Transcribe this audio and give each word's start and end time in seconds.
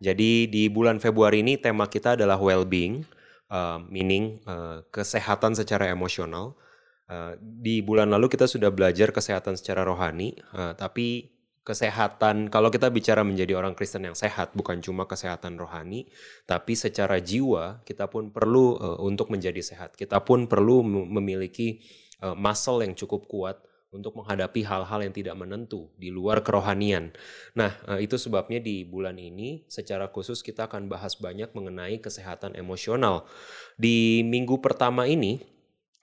Jadi 0.00 0.48
di 0.48 0.72
bulan 0.72 0.96
Februari 0.96 1.44
ini 1.44 1.60
tema 1.60 1.84
kita 1.84 2.16
adalah 2.16 2.40
well-being, 2.40 3.04
uh, 3.52 3.84
meaning 3.92 4.40
uh, 4.48 4.80
kesehatan 4.88 5.52
secara 5.52 5.92
emosional. 5.92 6.56
Uh, 7.04 7.36
di 7.40 7.84
bulan 7.84 8.08
lalu 8.08 8.32
kita 8.32 8.48
sudah 8.48 8.72
belajar 8.72 9.12
kesehatan 9.12 9.60
secara 9.60 9.84
rohani, 9.84 10.32
uh, 10.56 10.72
tapi 10.72 11.28
kesehatan 11.60 12.48
kalau 12.48 12.72
kita 12.72 12.88
bicara 12.88 13.20
menjadi 13.20 13.60
orang 13.60 13.76
Kristen 13.76 14.08
yang 14.08 14.16
sehat 14.16 14.56
bukan 14.56 14.80
cuma 14.80 15.04
kesehatan 15.04 15.60
rohani, 15.60 16.08
tapi 16.48 16.72
secara 16.72 17.20
jiwa 17.20 17.84
kita 17.84 18.08
pun 18.08 18.32
perlu 18.32 18.80
uh, 18.80 18.98
untuk 19.04 19.28
menjadi 19.28 19.60
sehat. 19.60 20.00
Kita 20.00 20.24
pun 20.24 20.48
perlu 20.48 20.80
memiliki 20.86 21.84
uh, 22.24 22.32
muscle 22.32 22.80
yang 22.80 22.96
cukup 22.96 23.28
kuat 23.28 23.60
untuk 23.90 24.22
menghadapi 24.22 24.62
hal-hal 24.62 25.02
yang 25.02 25.14
tidak 25.14 25.34
menentu 25.34 25.90
di 25.98 26.14
luar 26.14 26.46
kerohanian. 26.46 27.10
Nah, 27.58 27.74
eh, 27.90 28.06
itu 28.06 28.14
sebabnya 28.14 28.62
di 28.62 28.86
bulan 28.86 29.18
ini 29.18 29.66
secara 29.66 30.06
khusus 30.06 30.46
kita 30.46 30.70
akan 30.70 30.86
bahas 30.86 31.18
banyak 31.18 31.50
mengenai 31.50 31.98
kesehatan 31.98 32.54
emosional. 32.54 33.26
Di 33.74 34.22
minggu 34.22 34.62
pertama 34.62 35.10
ini, 35.10 35.42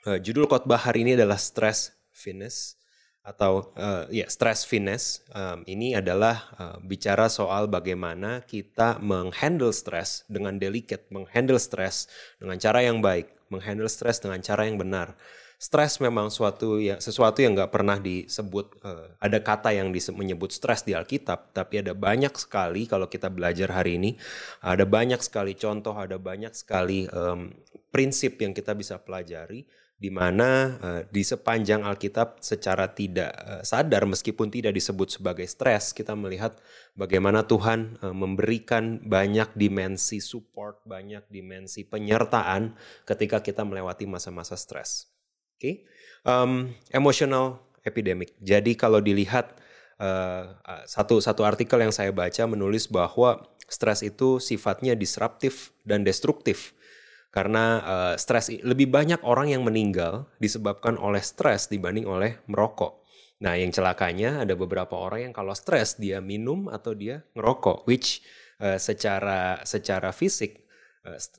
eh, 0.03 0.19
judul 0.19 0.51
khotbah 0.51 0.83
hari 0.83 1.07
ini 1.07 1.15
adalah 1.15 1.39
stress 1.39 1.95
fitness 2.11 2.75
atau 3.27 3.75
uh, 3.75 4.07
ya 4.07 4.23
stress 4.31 4.63
fitness. 4.63 5.19
Um, 5.35 5.67
ini 5.67 5.91
adalah 5.99 6.47
uh, 6.55 6.77
bicara 6.79 7.27
soal 7.27 7.67
bagaimana 7.67 8.39
kita 8.47 9.03
menghandle 9.03 9.75
stres 9.75 10.23
dengan 10.31 10.55
delicate, 10.55 11.11
menghandle 11.11 11.59
stres 11.59 12.07
dengan 12.39 12.55
cara 12.55 12.87
yang 12.87 13.03
baik, 13.03 13.27
menghandle 13.51 13.91
stres 13.91 14.23
dengan 14.23 14.39
cara 14.39 14.63
yang 14.63 14.79
benar 14.79 15.19
stres 15.57 15.97
memang 15.97 16.29
suatu 16.29 16.77
ya 16.77 17.01
sesuatu 17.01 17.41
yang 17.41 17.57
nggak 17.57 17.73
pernah 17.73 17.97
disebut 17.97 18.77
uh, 18.85 19.09
ada 19.17 19.41
kata 19.41 19.73
yang 19.73 19.89
menyebut 19.89 20.53
stres 20.53 20.85
di 20.85 20.93
Alkitab 20.93 21.49
tapi 21.49 21.81
ada 21.81 21.97
banyak 21.97 22.29
sekali 22.37 22.85
kalau 22.85 23.09
kita 23.09 23.33
belajar 23.33 23.73
hari 23.73 23.97
ini 23.97 24.13
ada 24.61 24.85
banyak 24.85 25.17
sekali 25.17 25.57
contoh 25.57 25.97
ada 25.97 26.21
banyak 26.21 26.53
sekali 26.53 27.09
um, 27.09 27.49
prinsip 27.89 28.37
yang 28.37 28.53
kita 28.53 28.77
bisa 28.77 29.01
pelajari 29.01 29.65
di 29.97 30.13
mana 30.13 30.77
uh, 30.77 31.01
di 31.09 31.25
sepanjang 31.25 31.81
Alkitab 31.81 32.37
secara 32.37 32.93
tidak 32.93 33.33
uh, 33.33 33.65
sadar 33.65 34.05
meskipun 34.05 34.53
tidak 34.53 34.77
disebut 34.77 35.09
sebagai 35.09 35.49
stres 35.49 35.89
kita 35.89 36.13
melihat 36.13 36.53
bagaimana 36.93 37.41
Tuhan 37.49 37.97
uh, 38.05 38.13
memberikan 38.13 39.01
banyak 39.01 39.57
dimensi 39.57 40.21
support 40.21 40.85
banyak 40.85 41.25
dimensi 41.33 41.81
penyertaan 41.81 42.77
ketika 43.09 43.41
kita 43.41 43.65
melewati 43.65 44.05
masa-masa 44.05 44.53
stres. 44.53 45.16
Oke, 45.57 45.61
okay? 45.65 45.75
um, 46.21 46.69
emotional 46.93 47.57
epidemic. 47.81 48.37
Jadi 48.37 48.77
kalau 48.77 49.01
dilihat 49.01 49.57
uh, 49.97 50.53
satu 50.85 51.17
satu 51.17 51.41
artikel 51.41 51.81
yang 51.81 51.89
saya 51.89 52.13
baca 52.13 52.45
menulis 52.45 52.85
bahwa 52.85 53.41
stres 53.65 54.05
itu 54.05 54.37
sifatnya 54.37 54.93
disruptif 54.93 55.73
dan 55.81 56.05
destruktif 56.05 56.77
karena 57.33 57.81
uh, 57.81 58.13
stres 58.21 58.53
lebih 58.53 58.85
banyak 58.93 59.17
orang 59.25 59.49
yang 59.49 59.65
meninggal 59.65 60.29
disebabkan 60.37 60.93
oleh 61.01 61.25
stres 61.25 61.73
dibanding 61.73 62.05
oleh 62.05 62.37
merokok. 62.45 63.01
Nah, 63.41 63.57
yang 63.57 63.73
celakanya 63.73 64.45
ada 64.45 64.53
beberapa 64.53 64.93
orang 64.93 65.29
yang 65.29 65.33
kalau 65.33 65.57
stres 65.57 65.97
dia 65.97 66.21
minum 66.21 66.69
atau 66.69 66.93
dia 66.93 67.25
ngerokok, 67.33 67.89
which 67.89 68.21
uh, 68.61 68.77
secara 68.77 69.61
secara 69.65 70.13
fisik 70.13 70.66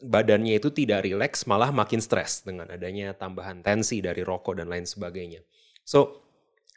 badannya 0.01 0.57
itu 0.57 0.73
tidak 0.73 1.05
rileks 1.05 1.45
malah 1.45 1.69
makin 1.69 2.01
stres 2.01 2.41
dengan 2.41 2.73
adanya 2.73 3.13
tambahan 3.13 3.61
tensi 3.61 4.01
dari 4.01 4.25
rokok 4.25 4.57
dan 4.57 4.73
lain 4.73 4.89
sebagainya. 4.89 5.45
So 5.85 6.25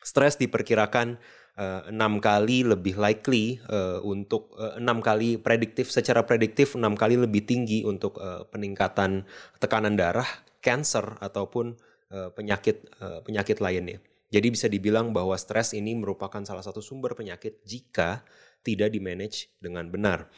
stres 0.04 0.36
diperkirakan 0.36 1.16
eh, 1.56 1.82
enam 1.88 2.20
uh, 2.20 2.22
kali 2.24 2.68
lebih 2.68 3.00
likely 3.00 3.62
uh, 3.72 4.04
untuk 4.04 4.52
enam 4.76 5.00
uh, 5.00 5.04
kali 5.04 5.40
prediktif 5.40 5.88
secara 5.94 6.28
prediktif 6.28 6.76
enam 6.76 6.98
kali 6.98 7.16
lebih 7.16 7.48
tinggi 7.48 7.88
untuk 7.88 8.20
uh, 8.20 8.44
peningkatan 8.52 9.24
tekanan 9.62 9.96
darah, 9.96 10.28
cancer 10.60 11.16
ataupun 11.24 11.80
uh, 12.12 12.30
penyakit 12.36 12.84
uh, 13.00 13.24
penyakit 13.24 13.64
lainnya. 13.64 14.04
Jadi 14.32 14.48
bisa 14.48 14.72
dibilang 14.72 15.12
bahwa 15.12 15.36
stres 15.36 15.76
ini 15.76 15.92
merupakan 15.92 16.40
salah 16.48 16.64
satu 16.64 16.80
sumber 16.80 17.20
penyakit 17.20 17.60
jika 17.68 18.24
tidak 18.64 18.96
dimanage 18.96 19.52
dengan 19.60 19.92
benar. 19.92 20.32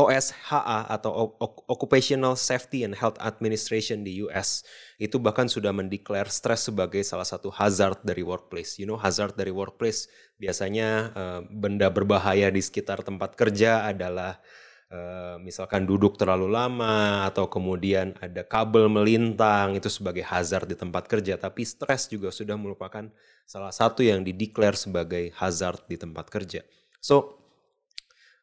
OSHA 0.00 0.88
atau 0.88 1.36
Occupational 1.68 2.32
Safety 2.32 2.88
and 2.88 2.96
Health 2.96 3.20
Administration 3.20 4.00
di 4.00 4.24
US 4.24 4.64
itu 4.96 5.20
bahkan 5.20 5.44
sudah 5.44 5.76
mendeklar 5.76 6.32
stres 6.32 6.64
sebagai 6.72 7.04
salah 7.04 7.28
satu 7.28 7.52
hazard 7.52 8.00
dari 8.00 8.24
workplace. 8.24 8.80
You 8.80 8.88
know, 8.88 8.96
hazard 8.96 9.36
dari 9.36 9.52
workplace 9.52 10.08
biasanya 10.40 10.88
uh, 11.12 11.40
benda 11.44 11.92
berbahaya 11.92 12.48
di 12.48 12.64
sekitar 12.64 13.04
tempat 13.04 13.36
kerja 13.36 13.84
adalah 13.92 14.40
uh, 14.88 15.36
misalkan 15.40 15.84
duduk 15.84 16.16
terlalu 16.16 16.48
lama 16.48 17.28
atau 17.28 17.52
kemudian 17.52 18.16
ada 18.24 18.40
kabel 18.40 18.88
melintang 18.88 19.76
itu 19.76 19.92
sebagai 19.92 20.24
hazard 20.24 20.68
di 20.68 20.76
tempat 20.76 21.08
kerja. 21.08 21.36
Tapi 21.36 21.64
stres 21.68 22.08
juga 22.08 22.32
sudah 22.32 22.56
merupakan 22.56 23.08
salah 23.44 23.72
satu 23.72 24.00
yang 24.00 24.24
dideklar 24.24 24.76
sebagai 24.76 25.32
hazard 25.36 25.84
di 25.88 26.00
tempat 26.00 26.28
kerja. 26.32 26.64
So 27.00 27.39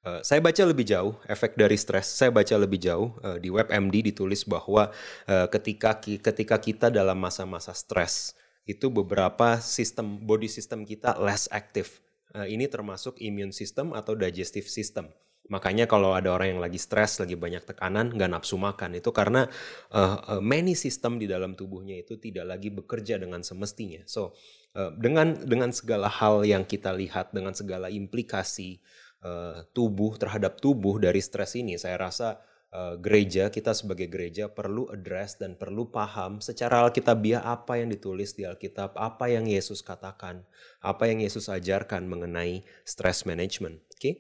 Uh, 0.07 0.23
saya 0.23 0.40
baca 0.40 0.63
lebih 0.63 0.88
jauh 0.88 1.19
efek 1.28 1.59
dari 1.59 1.75
stres. 1.75 2.07
Saya 2.07 2.31
baca 2.31 2.56
lebih 2.56 2.79
jauh 2.79 3.12
uh, 3.28 3.35
di 3.35 3.51
WebMD 3.51 4.16
ditulis 4.16 4.47
bahwa 4.47 4.88
uh, 5.28 5.47
ketika 5.51 6.00
ketika 6.00 6.56
kita 6.63 6.88
dalam 6.88 7.19
masa-masa 7.19 7.75
stres 7.75 8.31
itu 8.63 8.88
beberapa 8.88 9.59
sistem 9.59 10.16
body 10.23 10.47
system 10.47 10.88
kita 10.88 11.19
less 11.19 11.51
active. 11.51 12.00
Uh, 12.31 12.47
ini 12.47 12.72
termasuk 12.72 13.19
immune 13.19 13.51
system 13.51 13.91
atau 13.91 14.16
digestive 14.16 14.72
system. 14.72 15.12
Makanya 15.51 15.88
kalau 15.88 16.12
ada 16.16 16.31
orang 16.31 16.56
yang 16.56 16.62
lagi 16.63 16.79
stres, 16.79 17.19
lagi 17.24 17.35
banyak 17.35 17.63
tekanan, 17.63 18.12
nggak 18.12 18.31
nafsu 18.31 18.59
makan 18.59 19.00
itu 19.00 19.12
karena 19.16 19.47
uh, 19.95 20.39
uh, 20.39 20.44
many 20.44 20.75
system 20.75 21.19
di 21.19 21.28
dalam 21.28 21.56
tubuhnya 21.56 22.00
itu 22.00 22.16
tidak 22.19 22.47
lagi 22.47 22.72
bekerja 22.72 23.19
dengan 23.19 23.44
semestinya. 23.44 24.03
So 24.07 24.31
dengan 24.78 25.34
dengan 25.34 25.74
segala 25.74 26.06
hal 26.06 26.45
yang 26.45 26.62
kita 26.62 26.94
lihat, 26.94 27.34
dengan 27.34 27.50
segala 27.57 27.89
implikasi 27.89 28.78
uh, 29.24 29.66
tubuh 29.74 30.18
terhadap 30.20 30.62
tubuh 30.62 31.02
dari 31.02 31.22
stres 31.24 31.58
ini, 31.58 31.80
saya 31.80 31.98
rasa 31.98 32.38
uh, 32.74 32.96
gereja 33.00 33.50
kita 33.50 33.74
sebagai 33.74 34.10
gereja 34.12 34.52
perlu 34.52 34.90
address 34.92 35.40
dan 35.40 35.56
perlu 35.56 35.90
paham 35.90 36.44
secara 36.44 36.86
alkitabiah 36.86 37.42
apa 37.42 37.80
yang 37.80 37.90
ditulis 37.90 38.36
di 38.38 38.44
Alkitab, 38.46 38.94
apa 38.98 39.32
yang 39.32 39.48
Yesus 39.48 39.82
katakan, 39.82 40.44
apa 40.84 41.10
yang 41.10 41.24
Yesus 41.24 41.48
ajarkan 41.50 42.06
mengenai 42.06 42.66
stress 42.84 43.26
management. 43.26 43.82
Oke? 43.94 44.00
Okay? 44.00 44.16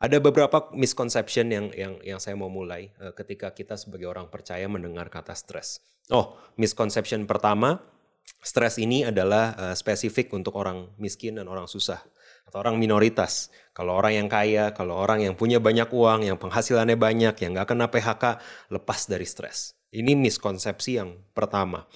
Ada 0.00 0.16
beberapa 0.16 0.72
misconception 0.72 1.52
yang 1.52 1.66
yang 1.76 2.00
yang 2.00 2.16
saya 2.16 2.32
mau 2.32 2.48
mulai 2.48 2.88
uh, 3.04 3.12
ketika 3.12 3.52
kita 3.52 3.76
sebagai 3.76 4.08
orang 4.08 4.32
percaya 4.32 4.64
mendengar 4.64 5.12
kata 5.12 5.36
stres. 5.36 5.84
Oh, 6.08 6.40
misconception 6.56 7.28
pertama, 7.28 7.78
stres 8.42 8.82
ini 8.82 9.06
adalah 9.06 9.54
spesifik 9.78 10.34
untuk 10.34 10.58
orang 10.58 10.90
miskin 10.98 11.38
dan 11.38 11.46
orang 11.46 11.70
susah 11.70 12.02
atau 12.50 12.66
orang 12.66 12.82
minoritas. 12.82 13.54
Kalau 13.70 13.94
orang 13.94 14.18
yang 14.18 14.28
kaya, 14.28 14.74
kalau 14.74 14.98
orang 14.98 15.22
yang 15.22 15.38
punya 15.38 15.62
banyak 15.62 15.86
uang, 15.86 16.26
yang 16.26 16.34
penghasilannya 16.34 16.98
banyak, 16.98 17.38
yang 17.38 17.54
nggak 17.54 17.70
kena 17.70 17.86
PHK, 17.86 18.42
lepas 18.74 19.06
dari 19.06 19.22
stres. 19.22 19.78
Ini 19.94 20.18
miskonsepsi 20.18 20.98
yang 20.98 21.14
pertama. 21.30 21.86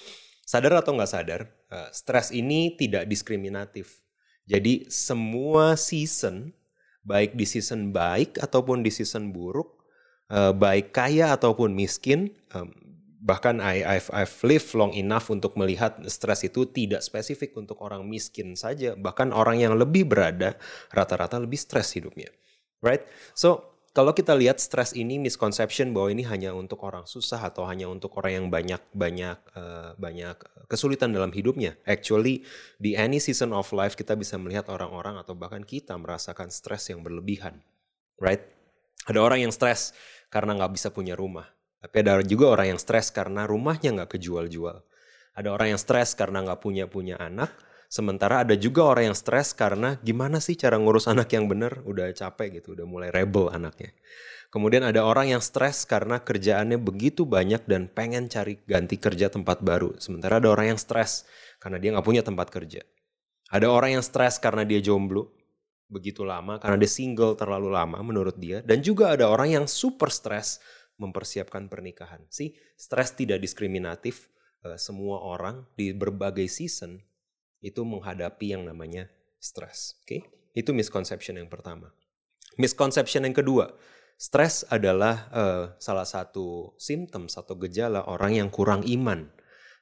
Sadar 0.47 0.79
atau 0.79 0.95
nggak 0.95 1.11
sadar, 1.11 1.51
uh, 1.75 1.91
stres 1.91 2.31
ini 2.31 2.79
tidak 2.79 3.11
diskriminatif. 3.11 3.99
Jadi 4.47 4.87
semua 4.87 5.75
season, 5.75 6.55
baik 7.03 7.35
di 7.35 7.51
season 7.51 7.91
baik 7.91 8.39
ataupun 8.39 8.87
di 8.87 8.95
season 8.95 9.35
buruk, 9.35 9.83
uh, 10.31 10.55
baik 10.55 10.95
kaya 10.95 11.35
ataupun 11.35 11.75
miskin, 11.75 12.31
bahkan 13.25 13.57
I, 13.65 13.81
I've, 13.81 14.13
I've 14.13 14.37
lived 14.45 14.77
long 14.77 14.93
enough 14.93 15.33
untuk 15.33 15.57
melihat 15.57 15.97
stres 16.13 16.45
itu 16.45 16.69
tidak 16.69 17.01
spesifik 17.01 17.57
untuk 17.57 17.81
orang 17.81 18.05
miskin 18.05 18.53
saja, 18.53 18.93
bahkan 19.01 19.33
orang 19.33 19.65
yang 19.65 19.73
lebih 19.73 20.05
berada 20.05 20.61
rata-rata 20.93 21.41
lebih 21.41 21.57
stres 21.57 21.97
hidupnya, 21.97 22.29
right? 22.85 23.01
So 23.33 23.75
kalau 23.97 24.13
kita 24.13 24.37
lihat 24.37 24.61
stres 24.61 24.93
ini 24.93 25.17
misconception 25.17 25.97
bahwa 25.97 26.13
ini 26.13 26.27
hanya 26.29 26.53
untuk 26.53 26.85
orang 26.85 27.09
susah 27.09 27.41
atau 27.49 27.65
hanya 27.65 27.89
untuk 27.89 28.13
orang 28.21 28.45
yang 28.45 28.47
banyak 28.53 28.83
banyak 28.93 29.39
uh, 29.57 29.97
banyak 29.97 30.37
kesulitan 30.69 31.15
dalam 31.15 31.33
hidupnya. 31.33 31.81
Actually 31.89 32.45
di 32.77 32.93
any 32.99 33.23
season 33.23 33.57
of 33.57 33.71
life 33.73 33.97
kita 33.97 34.19
bisa 34.19 34.37
melihat 34.37 34.69
orang-orang 34.69 35.17
atau 35.17 35.33
bahkan 35.33 35.65
kita 35.65 35.97
merasakan 35.97 36.53
stres 36.53 36.93
yang 36.93 37.01
berlebihan, 37.01 37.63
right? 38.21 38.45
Ada 39.07 39.23
orang 39.23 39.49
yang 39.49 39.53
stres 39.55 39.95
karena 40.27 40.59
nggak 40.59 40.75
bisa 40.75 40.91
punya 40.91 41.15
rumah. 41.15 41.54
Tapi 41.85 42.01
ada 42.01 42.25
juga 42.25 42.49
orang 42.49 42.73
yang 42.73 42.81
stres 42.81 43.13
karena 43.13 43.45
rumahnya 43.45 43.93
nggak 43.93 44.17
kejual-jual. 44.17 44.81
Ada 45.37 45.53
orang 45.53 45.77
yang 45.77 45.81
stres 45.81 46.17
karena 46.17 46.41
nggak 46.41 46.65
punya 46.65 46.89
punya 46.89 47.21
anak. 47.21 47.53
Sementara 47.93 48.41
ada 48.41 48.57
juga 48.57 48.89
orang 48.89 49.13
yang 49.13 49.19
stres 49.19 49.53
karena 49.53 50.01
gimana 50.01 50.41
sih 50.41 50.57
cara 50.57 50.81
ngurus 50.81 51.13
anak 51.13 51.29
yang 51.37 51.45
benar, 51.45 51.85
udah 51.85 52.09
capek 52.17 52.65
gitu, 52.65 52.73
udah 52.73 52.89
mulai 52.89 53.13
rebel 53.13 53.53
anaknya. 53.53 53.93
Kemudian 54.49 54.81
ada 54.81 55.05
orang 55.05 55.37
yang 55.37 55.45
stres 55.45 55.85
karena 55.85 56.25
kerjaannya 56.25 56.81
begitu 56.81 57.29
banyak 57.29 57.69
dan 57.69 57.93
pengen 57.93 58.33
cari 58.33 58.65
ganti 58.65 58.97
kerja 58.97 59.29
tempat 59.29 59.61
baru. 59.61 59.93
Sementara 60.01 60.41
ada 60.41 60.49
orang 60.49 60.73
yang 60.73 60.81
stres 60.81 61.29
karena 61.61 61.77
dia 61.77 61.93
nggak 61.93 62.07
punya 62.09 62.25
tempat 62.25 62.49
kerja. 62.49 62.81
Ada 63.53 63.69
orang 63.69 64.01
yang 64.01 64.05
stres 64.07 64.41
karena 64.41 64.65
dia 64.65 64.81
jomblo 64.81 65.37
begitu 65.85 66.25
lama 66.25 66.57
karena 66.59 66.81
dia 66.81 66.89
single 66.89 67.37
terlalu 67.37 67.69
lama 67.71 68.01
menurut 68.01 68.35
dia 68.41 68.65
dan 68.65 68.81
juga 68.81 69.13
ada 69.13 69.29
orang 69.29 69.53
yang 69.53 69.67
super 69.69 70.09
stres 70.09 70.59
mempersiapkan 70.99 71.67
pernikahan. 71.67 72.23
Si 72.31 72.55
stres 72.79 73.15
tidak 73.15 73.43
diskriminatif, 73.43 74.31
eh, 74.63 74.79
semua 74.79 75.23
orang 75.23 75.67
di 75.75 75.91
berbagai 75.91 76.47
season 76.47 77.03
itu 77.65 77.81
menghadapi 77.83 78.55
yang 78.55 78.69
namanya 78.69 79.09
stres. 79.41 79.99
Oke, 80.05 80.07
okay? 80.07 80.21
itu 80.53 80.71
misconception 80.77 81.41
yang 81.41 81.49
pertama. 81.49 81.91
Misconception 82.61 83.27
yang 83.27 83.35
kedua, 83.35 83.75
stres 84.15 84.63
adalah 84.71 85.27
uh, 85.35 85.65
salah 85.83 86.07
satu 86.07 86.77
simptom, 86.79 87.27
satu 87.27 87.59
gejala 87.59 88.07
orang 88.07 88.39
yang 88.39 88.49
kurang 88.53 88.87
iman. 88.87 89.27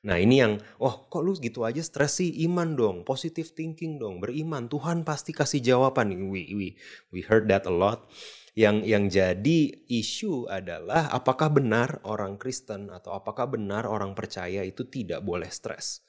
Nah 0.03 0.19
ini 0.19 0.43
yang, 0.43 0.59
oh 0.83 1.07
kok 1.07 1.23
lu 1.23 1.37
gitu 1.39 1.63
aja 1.63 1.79
stres 1.79 2.19
sih? 2.19 2.43
Iman 2.43 2.75
dong, 2.75 3.07
positive 3.07 3.55
thinking 3.55 4.03
dong, 4.03 4.19
beriman. 4.19 4.67
Tuhan 4.67 5.07
pasti 5.07 5.31
kasih 5.31 5.63
jawaban. 5.63 6.11
We, 6.33 6.51
we, 6.57 6.69
we 7.15 7.21
heard 7.23 7.47
that 7.53 7.71
a 7.71 7.75
lot. 7.75 8.11
Yang 8.53 8.77
yang 8.85 9.05
jadi 9.09 9.59
isu 9.89 10.45
adalah 10.45 11.09
apakah 11.09 11.49
benar 11.49 12.05
orang 12.05 12.37
Kristen 12.37 12.93
atau 12.93 13.17
apakah 13.17 13.49
benar 13.49 13.89
orang 13.89 14.13
percaya 14.13 14.61
itu 14.61 14.85
tidak 14.85 15.25
boleh 15.25 15.49
stres. 15.49 16.05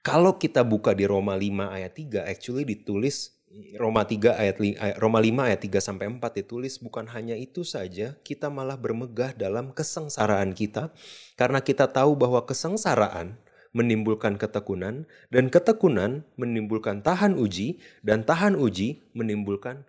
Kalau 0.00 0.40
kita 0.40 0.64
buka 0.64 0.96
di 0.96 1.04
Roma 1.04 1.36
5 1.36 1.76
ayat 1.76 1.92
3, 1.92 2.24
actually 2.24 2.64
ditulis 2.64 3.36
Roma 3.76 4.06
3 4.08 4.32
ayat 4.32 4.56
Roma 4.96 5.20
5 5.20 5.44
ayat 5.44 5.60
3 5.60 5.76
sampai 5.82 6.06
4 6.08 6.22
ditulis 6.40 6.80
bukan 6.80 7.04
hanya 7.12 7.36
itu 7.36 7.68
saja, 7.68 8.16
kita 8.24 8.48
malah 8.48 8.80
bermegah 8.80 9.36
dalam 9.36 9.76
kesengsaraan 9.76 10.56
kita 10.56 10.88
karena 11.36 11.60
kita 11.60 11.84
tahu 11.90 12.16
bahwa 12.16 12.46
kesengsaraan 12.48 13.36
menimbulkan 13.76 14.38
ketekunan 14.38 15.04
dan 15.28 15.52
ketekunan 15.52 16.22
menimbulkan 16.34 17.02
tahan 17.02 17.34
uji 17.38 17.82
dan 18.06 18.22
tahan 18.26 18.58
uji 18.58 19.02
menimbulkan 19.14 19.86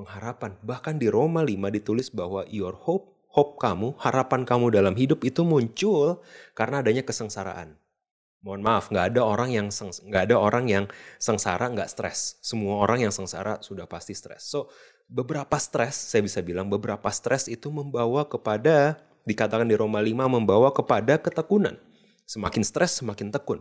pengharapan. 0.00 0.56
Bahkan 0.64 0.96
di 0.96 1.12
Roma 1.12 1.44
5 1.44 1.68
ditulis 1.68 2.08
bahwa 2.08 2.48
your 2.48 2.72
hope, 2.72 3.12
hope 3.28 3.60
kamu, 3.60 3.92
harapan 4.00 4.48
kamu 4.48 4.72
dalam 4.72 4.96
hidup 4.96 5.20
itu 5.28 5.44
muncul 5.44 6.24
karena 6.56 6.80
adanya 6.80 7.04
kesengsaraan. 7.04 7.76
Mohon 8.40 8.62
maaf 8.64 8.88
nggak 8.88 9.12
ada 9.12 9.20
orang 9.20 9.52
yang 9.52 9.68
nggak 9.68 10.22
ada 10.32 10.36
orang 10.40 10.64
yang 10.64 10.84
sengsara 11.20 11.68
nggak 11.68 11.92
stres. 11.92 12.40
Semua 12.40 12.80
orang 12.80 13.04
yang 13.04 13.12
sengsara 13.12 13.60
sudah 13.60 13.84
pasti 13.84 14.16
stres. 14.16 14.48
So 14.48 14.72
beberapa 15.04 15.60
stres 15.60 15.92
saya 15.92 16.24
bisa 16.24 16.40
bilang 16.40 16.72
beberapa 16.72 17.12
stres 17.12 17.52
itu 17.52 17.68
membawa 17.68 18.24
kepada 18.24 18.96
dikatakan 19.28 19.68
di 19.68 19.76
Roma 19.76 20.00
5 20.00 20.16
membawa 20.24 20.72
kepada 20.72 21.20
ketekunan. 21.20 21.76
Semakin 22.24 22.64
stres 22.64 22.96
semakin 23.04 23.28
tekun. 23.28 23.60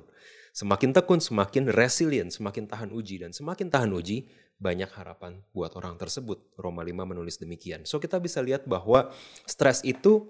Semakin 0.56 0.95
tekun 0.95 1.19
semakin 1.19 1.68
resilient 1.75 2.31
semakin 2.31 2.63
tahan 2.63 2.95
uji. 2.95 3.19
Dan 3.19 3.35
semakin 3.35 3.68
tahan 3.68 3.92
uji 3.92 4.31
banyak 4.59 4.91
harapan 4.91 5.39
buat 5.56 5.73
orang 5.79 5.95
tersebut 5.95 6.44
Roma 6.59 6.83
5 6.83 6.91
menulis 6.91 7.39
demikian 7.39 7.88
so 7.88 7.97
kita 7.97 8.19
bisa 8.19 8.44
lihat 8.44 8.67
bahwa 8.67 9.09
stres 9.47 9.81
itu 9.88 10.27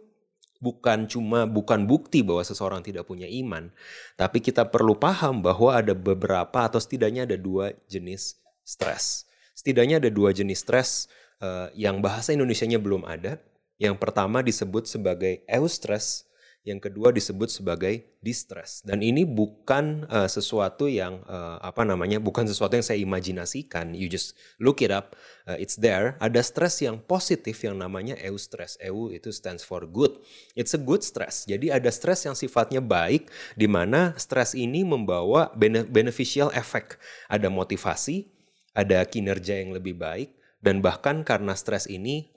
bukan 0.60 1.08
cuma 1.08 1.48
bukan 1.48 1.88
bukti 1.88 2.20
bahwa 2.20 2.44
seseorang 2.44 2.84
tidak 2.84 3.08
punya 3.08 3.26
iman, 3.26 3.72
tapi 4.20 4.44
kita 4.44 4.68
perlu 4.68 4.94
paham 4.94 5.40
bahwa 5.40 5.72
ada 5.72 5.96
beberapa 5.96 6.68
atau 6.68 6.78
setidaknya 6.78 7.24
ada 7.26 7.40
dua 7.40 7.72
jenis 7.88 8.38
stres. 8.68 9.26
Setidaknya 9.56 10.04
ada 10.04 10.12
dua 10.12 10.36
jenis 10.36 10.60
stres 10.64 11.08
uh, 11.40 11.72
yang 11.76 12.04
bahasa 12.04 12.36
Indonesianya 12.36 12.78
belum 12.78 13.08
ada. 13.08 13.40
Yang 13.80 13.96
pertama 13.96 14.44
disebut 14.44 14.92
sebagai 14.92 15.40
eustress 15.48 16.28
yang 16.70 16.78
kedua 16.78 17.10
disebut 17.10 17.50
sebagai 17.50 18.06
distress. 18.22 18.86
Dan 18.86 19.02
ini 19.02 19.26
bukan 19.26 20.06
uh, 20.06 20.30
sesuatu 20.30 20.86
yang 20.86 21.26
uh, 21.26 21.58
apa 21.66 21.82
namanya 21.82 22.22
bukan 22.22 22.46
sesuatu 22.46 22.78
yang 22.78 22.86
saya 22.86 23.02
imajinasikan. 23.02 23.98
You 23.98 24.06
just 24.06 24.38
look 24.62 24.86
it 24.86 24.94
up 24.94 25.18
uh, 25.50 25.58
it's 25.58 25.74
there. 25.82 26.14
Ada 26.22 26.46
stress 26.46 26.86
yang 26.86 27.02
positif 27.02 27.58
yang 27.66 27.82
namanya 27.82 28.14
eustress 28.22 28.78
eu 28.78 29.10
itu 29.10 29.34
stands 29.34 29.66
for 29.66 29.90
good. 29.90 30.22
It's 30.54 30.78
a 30.78 30.82
good 30.82 31.02
stress. 31.02 31.50
Jadi 31.50 31.74
ada 31.74 31.90
stress 31.90 32.30
yang 32.30 32.38
sifatnya 32.38 32.86
baik 32.86 33.34
di 33.58 33.66
mana 33.66 34.14
stress 34.22 34.54
ini 34.54 34.86
membawa 34.86 35.50
beneficial 35.90 36.54
effect. 36.54 37.02
Ada 37.26 37.50
motivasi 37.50 38.30
ada 38.78 39.02
kinerja 39.02 39.60
yang 39.60 39.74
lebih 39.74 39.98
baik 39.98 40.38
dan 40.62 40.84
bahkan 40.84 41.26
karena 41.26 41.56
stres 41.58 41.90
ini 41.90 42.32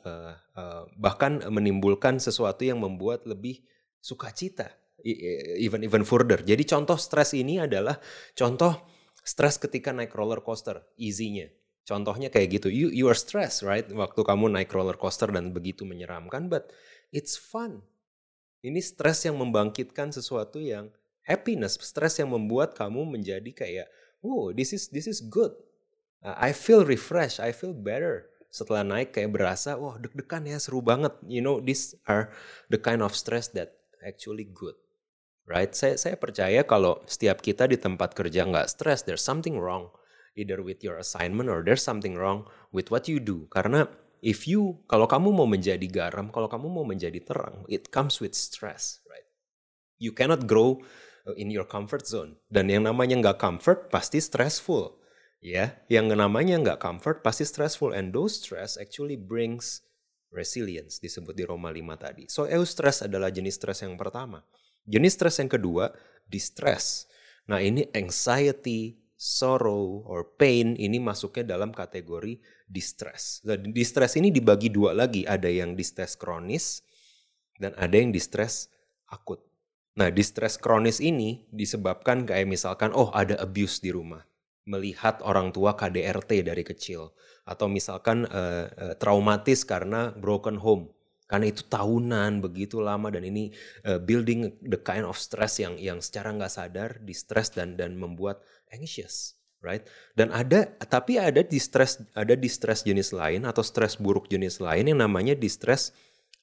bahkan 0.96 1.42
menimbulkan 1.50 2.18
sesuatu 2.22 2.62
yang 2.64 2.80
membuat 2.80 3.28
lebih 3.28 3.62
sukacita 4.02 4.82
even 5.04 5.82
even 5.82 6.02
further. 6.06 6.40
Jadi 6.40 6.62
contoh 6.66 6.96
stres 6.96 7.34
ini 7.34 7.58
adalah 7.58 7.98
contoh 8.34 8.78
stres 9.22 9.58
ketika 9.58 9.90
naik 9.90 10.14
roller 10.14 10.42
coaster, 10.42 10.82
easy-nya. 10.98 11.50
Contohnya 11.82 12.30
kayak 12.30 12.62
gitu, 12.62 12.68
you 12.70 12.94
you 12.94 13.10
are 13.10 13.18
stressed, 13.18 13.66
right? 13.66 13.86
Waktu 13.90 14.22
kamu 14.22 14.54
naik 14.54 14.70
roller 14.70 14.94
coaster 14.94 15.30
dan 15.34 15.50
begitu 15.50 15.82
menyeramkan, 15.82 16.46
but 16.46 16.70
it's 17.10 17.34
fun. 17.34 17.82
Ini 18.62 18.78
stres 18.78 19.26
yang 19.26 19.42
membangkitkan 19.42 20.14
sesuatu 20.14 20.62
yang 20.62 20.94
happiness, 21.26 21.74
stres 21.82 22.22
yang 22.22 22.30
membuat 22.30 22.78
kamu 22.78 23.02
menjadi 23.18 23.50
kayak, 23.50 23.86
oh 24.22 24.54
this 24.54 24.70
is 24.70 24.86
this 24.94 25.10
is 25.10 25.18
good. 25.18 25.50
I 26.22 26.54
feel 26.54 26.86
refreshed, 26.86 27.42
I 27.42 27.50
feel 27.50 27.74
better 27.74 28.30
setelah 28.52 28.86
naik 28.86 29.16
kayak 29.16 29.32
berasa 29.32 29.80
wah 29.80 29.96
deg-degan 29.96 30.44
ya 30.44 30.60
seru 30.60 30.84
banget 30.84 31.16
you 31.24 31.40
know 31.40 31.56
these 31.64 31.96
are 32.04 32.28
the 32.68 32.76
kind 32.76 33.00
of 33.00 33.16
stress 33.16 33.48
that 33.48 33.81
actually 34.04 34.50
good. 34.50 34.76
Right? 35.42 35.74
Saya 35.74 35.98
saya 35.98 36.14
percaya 36.14 36.62
kalau 36.62 37.02
setiap 37.10 37.42
kita 37.42 37.66
di 37.66 37.74
tempat 37.74 38.14
kerja 38.14 38.46
nggak 38.46 38.70
stres, 38.70 39.02
there's 39.02 39.24
something 39.24 39.58
wrong 39.58 39.90
either 40.38 40.64
with 40.64 40.80
your 40.80 40.96
assignment 40.96 41.50
or 41.50 41.60
there's 41.60 41.84
something 41.84 42.16
wrong 42.16 42.46
with 42.70 42.88
what 42.88 43.10
you 43.10 43.18
do. 43.18 43.50
Karena 43.52 43.90
if 44.22 44.46
you 44.46 44.80
kalau 44.86 45.10
kamu 45.10 45.34
mau 45.34 45.48
menjadi 45.48 45.84
garam, 45.90 46.30
kalau 46.30 46.46
kamu 46.46 46.68
mau 46.70 46.86
menjadi 46.86 47.18
terang, 47.20 47.66
it 47.68 47.90
comes 47.90 48.22
with 48.22 48.32
stress, 48.38 49.02
right? 49.10 49.26
You 49.98 50.14
cannot 50.14 50.46
grow 50.46 50.82
uh, 51.26 51.36
in 51.36 51.50
your 51.50 51.66
comfort 51.66 52.06
zone. 52.06 52.38
Dan 52.48 52.70
yang 52.70 52.86
namanya 52.86 53.18
nggak 53.18 53.38
comfort 53.42 53.90
pasti 53.90 54.22
stressful. 54.22 54.98
Ya, 55.42 55.74
yang 55.90 56.06
namanya 56.06 56.54
nggak 56.62 56.78
comfort 56.78 57.26
pasti 57.26 57.42
stressful 57.42 57.90
and 57.90 58.14
those 58.14 58.38
stress 58.38 58.78
actually 58.78 59.18
brings 59.18 59.82
resilience 60.32 60.98
disebut 60.98 61.36
di 61.36 61.44
Roma 61.44 61.68
5 61.68 61.94
tadi. 62.00 62.24
So 62.26 62.48
eustress 62.48 63.04
adalah 63.04 63.28
jenis 63.28 63.60
stres 63.60 63.84
yang 63.84 63.94
pertama. 64.00 64.40
Jenis 64.88 65.14
stres 65.14 65.38
yang 65.38 65.52
kedua, 65.52 65.92
distress. 66.26 67.06
Nah, 67.46 67.62
ini 67.62 67.86
anxiety, 67.94 68.98
sorrow 69.14 70.02
or 70.08 70.34
pain 70.34 70.74
ini 70.74 70.98
masuknya 70.98 71.54
dalam 71.54 71.70
kategori 71.70 72.42
distress. 72.66 73.44
Nah, 73.46 73.54
distress 73.54 74.18
ini 74.18 74.34
dibagi 74.34 74.72
dua 74.72 74.96
lagi, 74.96 75.22
ada 75.22 75.46
yang 75.46 75.78
distress 75.78 76.18
kronis 76.18 76.82
dan 77.60 77.76
ada 77.78 77.94
yang 77.94 78.10
distress 78.10 78.66
akut. 79.06 79.38
Nah, 79.94 80.08
distress 80.10 80.58
kronis 80.58 80.98
ini 80.98 81.46
disebabkan 81.52 82.24
kayak 82.26 82.48
misalkan 82.48 82.90
oh 82.96 83.12
ada 83.12 83.36
abuse 83.38 83.78
di 83.78 83.92
rumah 83.92 84.24
melihat 84.64 85.18
orang 85.26 85.50
tua 85.50 85.74
KDRT 85.74 86.46
dari 86.46 86.62
kecil. 86.62 87.14
Atau 87.42 87.66
misalkan 87.66 88.26
uh, 88.30 88.66
uh, 88.70 88.94
traumatis 88.98 89.66
karena 89.66 90.14
broken 90.14 90.58
home. 90.58 90.90
Karena 91.26 91.48
itu 91.48 91.64
tahunan 91.64 92.44
begitu 92.44 92.84
lama 92.84 93.08
dan 93.08 93.24
ini 93.24 93.48
uh, 93.88 93.96
building 93.96 94.52
the 94.68 94.76
kind 94.76 95.08
of 95.08 95.16
stress 95.16 95.56
yang 95.56 95.80
yang 95.80 96.04
secara 96.04 96.28
nggak 96.36 96.52
sadar 96.52 97.00
distress 97.00 97.48
dan 97.48 97.80
dan 97.80 97.96
membuat 97.96 98.44
anxious 98.68 99.40
right? 99.64 99.86
Dan 100.18 100.34
ada 100.34 100.68
tapi 100.84 101.16
ada 101.16 101.40
distress 101.40 102.02
ada 102.12 102.34
distress 102.36 102.84
jenis 102.84 103.14
lain 103.14 103.46
atau 103.48 103.62
stres 103.64 103.96
buruk 103.96 104.28
jenis 104.28 104.58
lain 104.58 104.90
yang 104.92 105.00
namanya 105.00 105.32
distress 105.38 105.94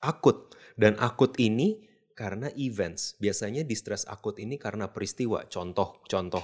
akut. 0.02 0.56
Dan 0.80 0.96
akut 0.98 1.36
ini 1.38 1.84
karena 2.20 2.52
events. 2.60 3.16
Biasanya 3.16 3.64
distress 3.64 4.04
akut 4.04 4.44
ini 4.44 4.60
karena 4.60 4.92
peristiwa. 4.92 5.48
Contoh 5.48 6.04
contoh 6.04 6.44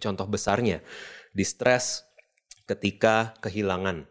contoh 0.00 0.26
besarnya 0.32 0.80
distress 1.36 2.08
ketika 2.64 3.36
kehilangan. 3.44 4.08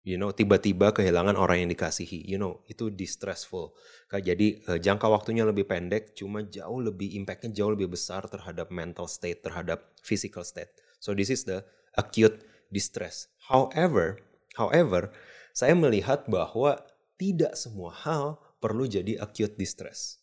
You 0.00 0.16
know, 0.16 0.32
tiba-tiba 0.32 0.96
kehilangan 0.96 1.36
orang 1.36 1.64
yang 1.64 1.70
dikasihi. 1.72 2.24
You 2.24 2.36
know, 2.36 2.60
itu 2.68 2.92
distressful. 2.92 3.76
Jadi 4.12 4.64
uh, 4.68 4.80
jangka 4.80 5.08
waktunya 5.08 5.44
lebih 5.44 5.68
pendek, 5.68 6.16
cuma 6.16 6.40
jauh 6.44 6.80
lebih 6.80 7.12
impactnya 7.20 7.52
jauh 7.52 7.72
lebih 7.72 7.92
besar 7.92 8.24
terhadap 8.24 8.72
mental 8.72 9.08
state, 9.08 9.44
terhadap 9.44 9.92
physical 10.00 10.44
state. 10.44 10.72
So 11.04 11.12
this 11.12 11.28
is 11.28 11.44
the 11.44 11.64
acute 12.00 12.40
distress. 12.72 13.28
However, 13.48 14.24
however, 14.56 15.12
saya 15.52 15.76
melihat 15.76 16.24
bahwa 16.32 16.80
tidak 17.20 17.52
semua 17.60 17.92
hal 17.92 18.40
perlu 18.60 18.88
jadi 18.88 19.20
acute 19.20 19.60
distress. 19.60 20.19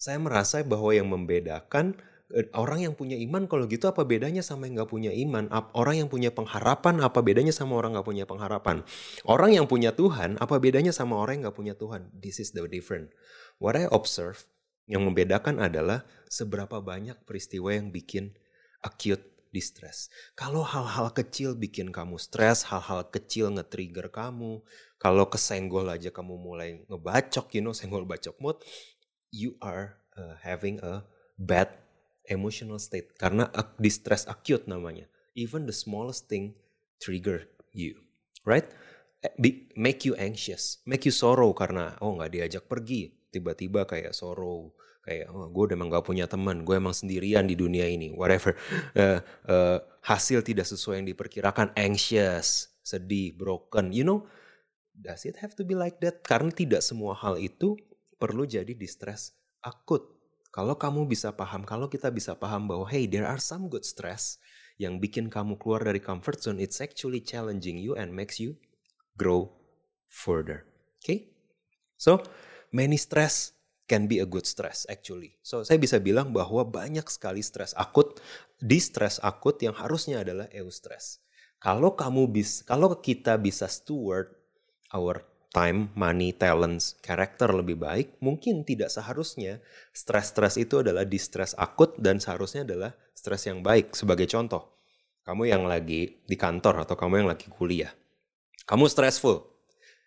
Saya 0.00 0.16
merasa 0.16 0.64
bahwa 0.64 0.96
yang 0.96 1.12
membedakan 1.12 1.92
eh, 2.32 2.48
orang 2.56 2.88
yang 2.88 2.96
punya 2.96 3.20
iman 3.20 3.44
kalau 3.44 3.68
gitu 3.68 3.84
apa 3.84 4.00
bedanya 4.08 4.40
sama 4.40 4.64
yang 4.64 4.80
nggak 4.80 4.88
punya 4.88 5.12
iman? 5.12 5.52
Orang 5.76 6.00
yang 6.00 6.08
punya 6.08 6.32
pengharapan 6.32 7.04
apa 7.04 7.20
bedanya 7.20 7.52
sama 7.52 7.76
orang 7.76 7.92
nggak 7.92 8.08
punya 8.08 8.24
pengharapan? 8.24 8.80
Orang 9.28 9.52
yang 9.52 9.68
punya 9.68 9.92
Tuhan 9.92 10.40
apa 10.40 10.56
bedanya 10.56 10.96
sama 10.96 11.20
orang 11.20 11.36
yang 11.36 11.52
nggak 11.52 11.58
punya 11.60 11.74
Tuhan? 11.76 12.08
This 12.16 12.40
is 12.40 12.56
the 12.56 12.64
different. 12.64 13.12
What 13.60 13.76
I 13.76 13.92
observe 13.92 14.40
yang 14.88 15.04
membedakan 15.04 15.60
adalah 15.60 16.08
seberapa 16.32 16.80
banyak 16.80 17.20
peristiwa 17.28 17.76
yang 17.76 17.92
bikin 17.92 18.32
acute 18.80 19.22
distress. 19.52 20.08
Kalau 20.32 20.64
hal-hal 20.64 21.12
kecil 21.12 21.60
bikin 21.60 21.92
kamu 21.92 22.16
stres, 22.16 22.64
hal-hal 22.72 23.04
kecil 23.12 23.52
nge-trigger 23.52 24.08
kamu, 24.08 24.64
kalau 24.96 25.28
kesenggol 25.28 25.90
aja 25.92 26.08
kamu 26.08 26.40
mulai 26.40 26.86
ngebacok, 26.88 27.52
you 27.52 27.60
know, 27.60 27.74
senggol 27.74 28.06
bacok 28.06 28.38
mood, 28.38 28.56
you 29.30 29.56
are 29.62 29.98
uh, 30.18 30.36
having 30.42 30.78
a 30.82 31.02
bad 31.38 31.70
emotional 32.28 32.78
state. 32.78 33.14
Karena 33.16 33.50
distress 33.78 34.26
acute 34.30 34.66
namanya. 34.66 35.06
Even 35.34 35.64
the 35.66 35.74
smallest 35.74 36.26
thing 36.26 36.58
trigger 36.98 37.46
you, 37.72 37.96
right? 38.44 38.66
Eh, 39.20 39.32
be, 39.38 39.70
make 39.76 40.04
you 40.04 40.16
anxious, 40.16 40.80
make 40.88 41.04
you 41.04 41.14
sorrow 41.14 41.52
karena 41.52 41.92
oh 42.00 42.16
nggak 42.16 42.32
diajak 42.34 42.64
pergi, 42.66 43.12
tiba-tiba 43.30 43.84
kayak 43.84 44.16
sorrow, 44.16 44.72
kayak 45.04 45.28
oh, 45.32 45.48
gue 45.48 45.76
emang 45.76 45.92
gak 45.92 46.04
punya 46.08 46.24
teman, 46.24 46.64
gue 46.64 46.76
emang 46.76 46.96
sendirian 46.96 47.44
di 47.44 47.56
dunia 47.56 47.84
ini, 47.88 48.12
whatever. 48.16 48.56
Uh, 48.96 49.20
uh, 49.52 49.78
hasil 50.04 50.40
tidak 50.44 50.64
sesuai 50.68 51.04
yang 51.04 51.08
diperkirakan, 51.12 51.72
anxious, 51.76 52.72
sedih, 52.80 53.36
broken, 53.36 53.92
you 53.92 54.04
know, 54.04 54.24
does 54.96 55.24
it 55.24 55.36
have 55.40 55.56
to 55.56 55.64
be 55.64 55.76
like 55.76 56.00
that? 56.00 56.20
Karena 56.24 56.52
tidak 56.52 56.80
semua 56.84 57.16
hal 57.16 57.36
itu 57.40 57.76
perlu 58.20 58.44
jadi 58.44 58.76
distress 58.76 59.32
akut. 59.64 60.04
Kalau 60.52 60.76
kamu 60.76 61.08
bisa 61.08 61.32
paham, 61.32 61.64
kalau 61.64 61.88
kita 61.88 62.12
bisa 62.12 62.36
paham 62.36 62.68
bahwa 62.68 62.84
hey 62.92 63.08
there 63.08 63.24
are 63.24 63.40
some 63.40 63.72
good 63.72 63.86
stress 63.86 64.36
yang 64.76 65.00
bikin 65.00 65.32
kamu 65.32 65.56
keluar 65.56 65.80
dari 65.80 66.00
comfort 66.00 66.40
zone, 66.40 66.60
it's 66.60 66.84
actually 66.84 67.24
challenging 67.24 67.80
you 67.80 67.96
and 67.96 68.12
makes 68.12 68.36
you 68.36 68.56
grow 69.16 69.48
further. 70.08 70.64
Okay? 71.00 71.32
So, 72.00 72.24
many 72.72 72.96
stress 72.96 73.52
can 73.84 74.08
be 74.08 74.24
a 74.24 74.26
good 74.26 74.48
stress 74.48 74.88
actually. 74.88 75.36
So, 75.44 75.62
saya 75.62 75.76
bisa 75.76 76.00
bilang 76.00 76.32
bahwa 76.32 76.64
banyak 76.66 77.06
sekali 77.12 77.44
stres 77.44 77.76
akut, 77.76 78.18
di 78.56 78.80
stres 78.80 79.20
akut 79.20 79.60
yang 79.60 79.76
harusnya 79.76 80.24
adalah 80.24 80.48
eustress. 80.50 81.20
Kalau 81.60 81.92
kamu 81.92 82.32
bisa, 82.32 82.64
kalau 82.64 82.96
kita 82.98 83.36
bisa 83.36 83.68
steward 83.68 84.32
our 84.96 85.29
time, 85.50 85.90
money, 85.98 86.30
talents, 86.30 86.94
karakter 87.02 87.50
lebih 87.50 87.78
baik, 87.78 88.22
mungkin 88.22 88.62
tidak 88.62 88.90
seharusnya 88.94 89.58
stres-stres 89.90 90.54
itu 90.56 90.78
adalah 90.80 91.02
distress 91.02 91.58
akut 91.58 91.98
dan 91.98 92.22
seharusnya 92.22 92.62
adalah 92.62 92.94
stres 93.12 93.50
yang 93.50 93.60
baik. 93.60 93.92
Sebagai 93.98 94.30
contoh, 94.30 94.78
kamu 95.26 95.50
yang 95.50 95.66
lagi 95.66 96.22
di 96.22 96.36
kantor 96.38 96.86
atau 96.86 96.94
kamu 96.94 97.26
yang 97.26 97.28
lagi 97.34 97.50
kuliah, 97.50 97.90
kamu 98.64 98.86
stressful 98.86 99.50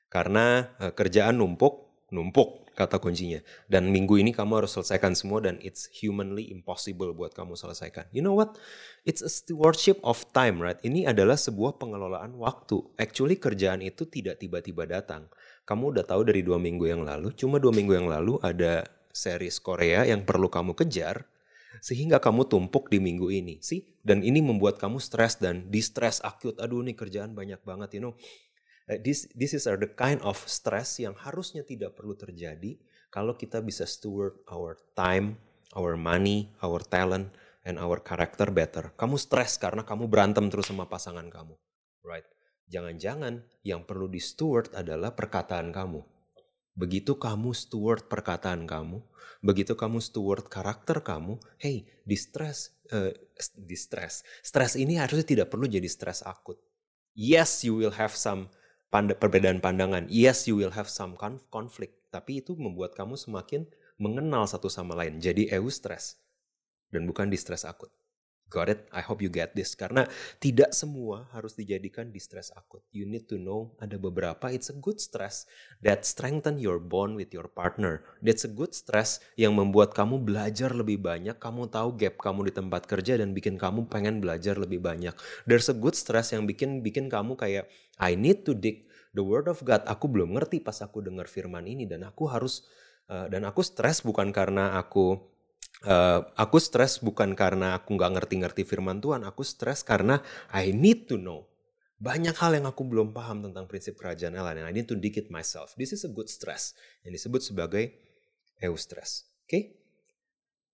karena 0.07 0.71
uh, 0.79 0.95
kerjaan 0.95 1.35
numpuk, 1.35 1.82
numpuk 2.13 2.69
kata 2.77 3.01
kuncinya. 3.01 3.41
Dan 3.65 3.89
minggu 3.89 4.21
ini 4.21 4.29
kamu 4.29 4.61
harus 4.61 4.77
selesaikan 4.77 5.17
semua 5.17 5.41
dan 5.41 5.57
it's 5.65 5.89
humanly 5.89 6.53
impossible 6.53 7.09
buat 7.13 7.33
kamu 7.33 7.57
selesaikan. 7.57 8.05
You 8.13 8.21
know 8.21 8.37
what? 8.37 8.57
It's 9.03 9.25
a 9.25 9.29
stewardship 9.29 9.97
of 10.05 10.21
time, 10.31 10.61
right? 10.61 10.77
Ini 10.85 11.09
adalah 11.09 11.37
sebuah 11.37 11.81
pengelolaan 11.81 12.37
waktu. 12.37 12.81
Actually 13.01 13.41
kerjaan 13.41 13.81
itu 13.81 14.05
tidak 14.05 14.37
tiba-tiba 14.37 14.85
datang. 14.85 15.25
Kamu 15.65 15.97
udah 15.97 16.05
tahu 16.05 16.29
dari 16.29 16.45
dua 16.45 16.61
minggu 16.61 16.85
yang 16.85 17.01
lalu, 17.01 17.33
cuma 17.33 17.57
dua 17.57 17.73
minggu 17.73 17.97
yang 17.97 18.05
lalu 18.05 18.37
ada 18.43 18.85
series 19.13 19.57
Korea 19.63 20.03
yang 20.03 20.27
perlu 20.27 20.51
kamu 20.51 20.75
kejar, 20.75 21.23
sehingga 21.79 22.19
kamu 22.21 22.45
tumpuk 22.45 22.91
di 22.91 23.01
minggu 23.01 23.31
ini 23.33 23.57
sih 23.63 23.81
dan 24.05 24.21
ini 24.21 24.43
membuat 24.43 24.77
kamu 24.77 25.01
stres 25.01 25.39
dan 25.41 25.71
distress 25.71 26.21
akut 26.21 26.59
aduh 26.61 26.85
nih 26.85 26.93
kerjaan 26.93 27.33
banyak 27.33 27.57
banget 27.65 27.97
you 27.97 28.01
know 28.03 28.13
this 28.87 29.31
this 29.31 29.55
is 29.55 29.63
are 29.69 29.79
the 29.79 29.91
kind 29.91 30.19
of 30.27 30.35
stress 30.43 30.99
yang 30.99 31.15
harusnya 31.15 31.63
tidak 31.63 31.95
perlu 31.95 32.19
terjadi 32.19 32.75
kalau 33.13 33.37
kita 33.37 33.61
bisa 33.61 33.85
steward 33.85 34.41
our 34.49 34.75
time, 34.97 35.37
our 35.77 35.93
money, 35.93 36.49
our 36.65 36.81
talent, 36.81 37.29
and 37.61 37.77
our 37.79 38.01
character 38.01 38.49
better. 38.49 38.91
Kamu 38.97 39.15
stres 39.21 39.61
karena 39.61 39.85
kamu 39.85 40.09
berantem 40.09 40.49
terus 40.49 40.67
sama 40.73 40.89
pasangan 40.89 41.29
kamu, 41.29 41.53
right? 42.03 42.25
Jangan-jangan 42.73 43.45
yang 43.61 43.85
perlu 43.85 44.09
di 44.09 44.17
steward 44.17 44.73
adalah 44.73 45.13
perkataan 45.13 45.69
kamu. 45.69 46.01
Begitu 46.73 47.21
kamu 47.21 47.53
steward 47.53 48.09
perkataan 48.09 48.65
kamu, 48.65 48.97
begitu 49.45 49.77
kamu 49.77 50.01
steward 50.01 50.49
karakter 50.49 51.05
kamu, 51.05 51.37
hey, 51.61 51.85
distress, 52.01 52.73
uh, 52.89 53.13
distress, 53.61 54.25
stres 54.41 54.73
ini 54.73 54.97
harusnya 54.97 55.21
tidak 55.21 55.47
perlu 55.53 55.69
jadi 55.69 55.85
stres 55.85 56.25
akut. 56.25 56.57
Yes, 57.13 57.61
you 57.61 57.77
will 57.77 57.93
have 57.93 58.17
some 58.17 58.49
pand 58.93 59.17
perbedaan 59.17 59.57
pandangan. 59.57 60.05
Yes, 60.13 60.45
you 60.45 60.53
will 60.53 60.69
have 60.77 60.85
some 60.85 61.17
conflict, 61.49 61.97
tapi 62.13 62.45
itu 62.45 62.53
membuat 62.53 62.93
kamu 62.93 63.17
semakin 63.17 63.65
mengenal 63.97 64.45
satu 64.45 64.69
sama 64.69 64.93
lain. 64.93 65.17
Jadi 65.17 65.49
eustress 65.49 66.21
dan 66.93 67.09
bukan 67.09 67.33
distress 67.33 67.65
akut. 67.65 67.89
Got 68.53 68.69
it? 68.69 68.85
I 68.93 69.01
hope 69.01 69.25
you 69.25 69.33
get 69.33 69.57
this. 69.57 69.73
Karena 69.73 70.05
tidak 70.37 70.77
semua 70.77 71.25
harus 71.33 71.57
dijadikan 71.57 72.13
distress 72.13 72.53
akut. 72.53 72.85
You 72.93 73.09
need 73.09 73.25
to 73.33 73.41
know 73.41 73.73
ada 73.81 73.97
beberapa 73.97 74.53
it's 74.53 74.69
a 74.69 74.77
good 74.77 75.01
stress 75.01 75.49
that 75.81 76.05
strengthen 76.05 76.61
your 76.61 76.77
bond 76.77 77.17
with 77.17 77.33
your 77.33 77.49
partner. 77.49 78.05
That's 78.21 78.45
a 78.45 78.51
good 78.53 78.77
stress 78.77 79.25
yang 79.33 79.57
membuat 79.57 79.97
kamu 79.97 80.21
belajar 80.21 80.69
lebih 80.69 81.01
banyak. 81.01 81.41
Kamu 81.41 81.73
tahu 81.73 81.97
gap 81.97 82.21
kamu 82.21 82.53
di 82.53 82.53
tempat 82.53 82.85
kerja 82.85 83.17
dan 83.17 83.33
bikin 83.33 83.57
kamu 83.57 83.89
pengen 83.89 84.21
belajar 84.21 84.61
lebih 84.61 84.85
banyak. 84.85 85.17
There's 85.49 85.73
a 85.73 85.77
good 85.77 85.97
stress 85.97 86.29
yang 86.37 86.45
bikin 86.45 86.85
bikin 86.85 87.09
kamu 87.09 87.33
kayak 87.33 87.65
I 87.97 88.13
need 88.13 88.45
to 88.45 88.53
dig 88.53 88.85
the 89.17 89.25
word 89.25 89.49
of 89.49 89.65
God. 89.65 89.81
Aku 89.89 90.05
belum 90.05 90.37
ngerti 90.37 90.61
pas 90.61 90.77
aku 90.85 91.01
dengar 91.01 91.25
firman 91.25 91.65
ini 91.65 91.89
dan 91.89 92.05
aku 92.05 92.29
harus 92.29 92.69
uh, 93.09 93.25
dan 93.33 93.49
aku 93.49 93.65
stres 93.65 94.05
bukan 94.05 94.29
karena 94.29 94.77
aku 94.77 95.32
Uh, 95.83 96.23
aku 96.39 96.63
stres 96.63 97.03
bukan 97.03 97.35
karena 97.35 97.75
aku 97.75 97.99
nggak 97.99 98.11
ngerti-ngerti 98.15 98.63
firman 98.63 99.03
Tuhan, 99.03 99.27
aku 99.27 99.43
stres 99.43 99.83
karena 99.83 100.23
I 100.55 100.71
need 100.71 101.11
to 101.11 101.19
know. 101.19 101.43
Banyak 101.99 102.35
hal 102.39 102.55
yang 102.55 102.67
aku 102.67 102.87
belum 102.87 103.11
paham 103.11 103.43
tentang 103.43 103.67
prinsip 103.67 103.99
kerajaan 103.99 104.35
Allah 104.35 104.59
dan 104.59 104.65
I 104.67 104.73
need 104.75 104.87
to 104.87 104.95
dig 104.95 105.15
it 105.19 105.27
myself. 105.27 105.75
This 105.75 105.91
is 105.91 106.07
a 106.07 106.11
good 106.11 106.31
stress 106.31 106.75
yang 107.03 107.11
disebut 107.11 107.43
sebagai 107.43 107.95
eustress. 108.63 109.27
Oke? 109.43 109.47
Okay? 109.47 109.63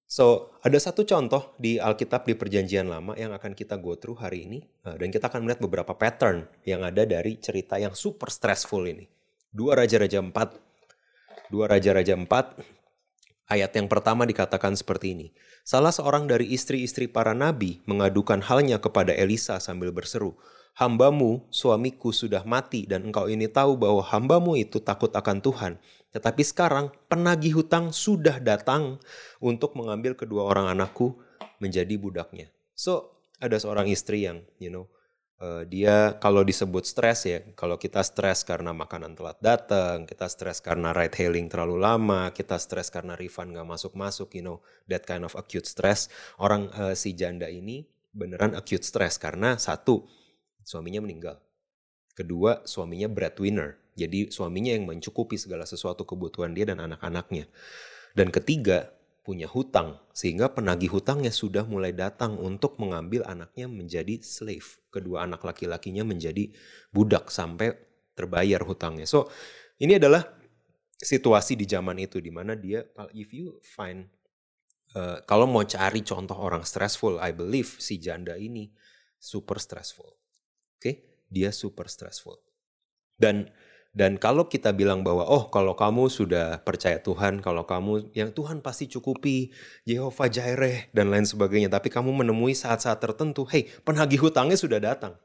So, 0.09 0.57
ada 0.65 0.73
satu 0.81 1.05
contoh 1.05 1.53
di 1.61 1.77
Alkitab 1.77 2.25
di 2.25 2.33
Perjanjian 2.33 2.89
Lama 2.89 3.13
yang 3.13 3.29
akan 3.29 3.53
kita 3.53 3.77
go 3.77 3.93
through 3.93 4.17
hari 4.17 4.49
ini 4.49 4.65
uh, 4.89 4.97
dan 4.97 5.13
kita 5.13 5.29
akan 5.29 5.45
melihat 5.45 5.61
beberapa 5.61 5.93
pattern 5.93 6.49
yang 6.65 6.81
ada 6.81 7.05
dari 7.05 7.37
cerita 7.37 7.77
yang 7.77 7.93
super 7.93 8.33
stressful 8.33 8.81
ini. 8.89 9.05
Dua 9.53 9.77
Raja-Raja 9.77 10.21
4 10.21 11.49
Dua 11.49 11.65
Raja-Raja 11.65 12.13
4 12.13 12.78
Ayat 13.50 13.74
yang 13.74 13.89
pertama 13.89 14.29
dikatakan 14.29 14.77
seperti 14.77 15.18
ini. 15.18 15.27
Salah 15.65 15.89
seorang 15.89 16.29
dari 16.29 16.53
istri-istri 16.53 17.10
para 17.10 17.34
nabi 17.34 17.82
mengadukan 17.89 18.46
halnya 18.46 18.77
kepada 18.77 19.10
Elisa 19.10 19.58
sambil 19.58 19.89
berseru, 19.89 20.38
Hambamu, 20.77 21.44
suamiku 21.51 22.13
sudah 22.15 22.46
mati 22.48 22.88
dan 22.88 23.10
engkau 23.10 23.27
ini 23.27 23.51
tahu 23.51 23.75
bahwa 23.75 24.00
hambamu 24.00 24.56
itu 24.56 24.79
takut 24.79 25.12
akan 25.12 25.44
Tuhan. 25.44 25.74
Tetapi 26.15 26.39
sekarang 26.39 26.96
penagih 27.12 27.60
hutang 27.60 27.91
sudah 27.91 28.39
datang 28.39 29.01
untuk 29.44 29.75
mengambil 29.75 30.15
kedua 30.15 30.48
orang 30.48 30.72
anakku 30.72 31.20
menjadi 31.60 32.00
budaknya. 32.00 32.48
So, 32.77 33.18
ada 33.44 33.60
seorang 33.60 33.91
istri 33.91 34.24
yang, 34.24 34.48
you 34.56 34.72
know, 34.72 34.88
uh, 35.39 35.63
dia 35.65 36.15
kalau 36.19 36.43
disebut 36.43 36.84
stres 36.86 37.25
ya, 37.25 37.39
kalau 37.55 37.79
kita 37.79 38.03
stres 38.03 38.43
karena 38.43 38.75
makanan 38.75 39.15
telat 39.15 39.39
datang, 39.39 40.03
kita 40.05 40.27
stres 40.27 40.60
karena 40.60 40.91
ride 40.91 41.15
hailing 41.15 41.48
terlalu 41.48 41.79
lama, 41.79 42.29
kita 42.36 42.60
stres 42.60 42.91
karena 42.91 43.15
refund 43.15 43.55
nggak 43.55 43.67
masuk-masuk, 43.67 44.29
you 44.36 44.43
know, 44.43 44.60
that 44.86 45.08
kind 45.08 45.24
of 45.24 45.34
acute 45.39 45.65
stress. 45.65 46.12
Orang 46.38 46.69
uh, 46.75 46.93
si 46.93 47.15
janda 47.15 47.48
ini 47.48 47.88
beneran 48.12 48.53
acute 48.53 48.84
stress 48.84 49.15
karena 49.17 49.55
satu, 49.55 50.05
suaminya 50.62 51.01
meninggal. 51.01 51.39
Kedua, 52.13 52.67
suaminya 52.67 53.08
breadwinner. 53.08 53.79
Jadi 53.96 54.31
suaminya 54.31 54.75
yang 54.75 54.88
mencukupi 54.88 55.36
segala 55.36 55.63
sesuatu 55.63 56.03
kebutuhan 56.08 56.51
dia 56.55 56.67
dan 56.67 56.79
anak-anaknya. 56.84 57.48
Dan 58.15 58.31
ketiga, 58.31 58.91
punya 59.29 59.45
hutang 59.45 60.01
sehingga 60.09 60.50
penagih 60.50 60.89
hutangnya 60.89 61.29
sudah 61.29 61.62
mulai 61.62 61.93
datang 61.93 62.41
untuk 62.41 62.81
mengambil 62.81 63.21
anaknya 63.29 63.69
menjadi 63.69 64.17
slave. 64.25 64.81
Kedua 64.89 65.29
anak 65.29 65.45
laki-lakinya 65.45 66.01
menjadi 66.01 66.50
budak 66.89 67.29
sampai 67.29 67.77
terbayar 68.17 68.57
hutangnya. 68.65 69.05
So 69.05 69.29
ini 69.77 70.01
adalah 70.01 70.25
situasi 70.98 71.53
di 71.53 71.69
zaman 71.69 72.01
itu 72.01 72.17
di 72.17 72.33
mana 72.33 72.57
dia 72.57 72.81
if 73.13 73.29
you 73.29 73.62
find 73.62 74.09
uh, 74.98 75.21
kalau 75.29 75.45
mau 75.45 75.62
cari 75.62 76.01
contoh 76.01 76.33
orang 76.33 76.65
stressful 76.65 77.21
I 77.21 77.29
believe 77.29 77.77
si 77.77 78.01
janda 78.01 78.33
ini 78.33 78.65
super 79.21 79.62
stressful. 79.62 80.09
Oke 80.09 80.81
okay? 80.81 80.95
dia 81.29 81.53
super 81.53 81.86
stressful. 81.86 82.41
Dan 83.13 83.45
Dan 83.89 84.22
kalau 84.22 84.46
kita 84.46 84.69
bilang 84.69 85.01
bahwa 85.01 85.25
oh 85.25 85.50
kalau 85.50 85.74
kamu 85.74 86.13
sudah 86.13 86.62
percaya 86.62 87.01
Tuhan, 87.01 87.41
kalau 87.41 87.65
kamu 87.65 88.13
yang 88.13 88.29
Tuhan 88.29 88.62
pasti 88.62 88.86
cukupi, 88.86 89.50
Jehovah 89.84 90.29
Jireh 90.29 90.93
dan 90.93 91.10
lain 91.10 91.25
sebagainya, 91.25 91.74
tapi 91.74 91.89
kamu 91.89 92.13
menemui 92.13 92.53
saat-saat 92.53 93.01
tertentu, 93.01 93.50
hey 93.50 93.65
penagih 93.81 94.29
hutangnya 94.29 94.55
sudah 94.62 94.77
datang. 94.77 95.17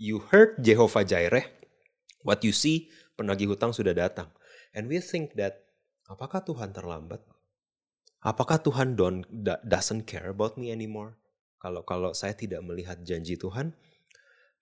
You 0.00 0.24
heard 0.32 0.58
Jehovah 0.64 1.04
Jireh, 1.04 1.44
what 2.24 2.40
you 2.40 2.56
see 2.56 2.88
penagih 3.14 3.52
hutang 3.52 3.70
sudah 3.70 3.94
datang. 3.94 4.30
And 4.74 4.90
we 4.90 4.98
think 4.98 5.38
that 5.38 5.70
apakah 6.10 6.42
Tuhan 6.42 6.74
terlambat? 6.74 7.22
Apakah 8.24 8.58
Tuhan 8.64 8.96
don't 8.96 9.22
doesn't 9.68 10.08
care 10.08 10.32
about 10.32 10.56
me 10.56 10.72
anymore? 10.72 11.20
Kalau 11.60 11.84
kalau 11.84 12.16
saya 12.16 12.32
tidak 12.32 12.64
melihat 12.64 13.00
janji 13.04 13.36
Tuhan, 13.36 13.76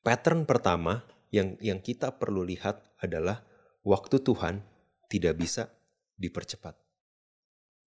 pattern 0.02 0.44
pertama 0.44 1.06
yang 1.32 1.56
yang 1.64 1.80
kita 1.80 2.12
perlu 2.20 2.44
lihat 2.44 2.84
adalah 3.00 3.40
waktu 3.82 4.20
Tuhan 4.20 4.60
tidak 5.08 5.40
bisa 5.40 5.72
dipercepat. 6.20 6.76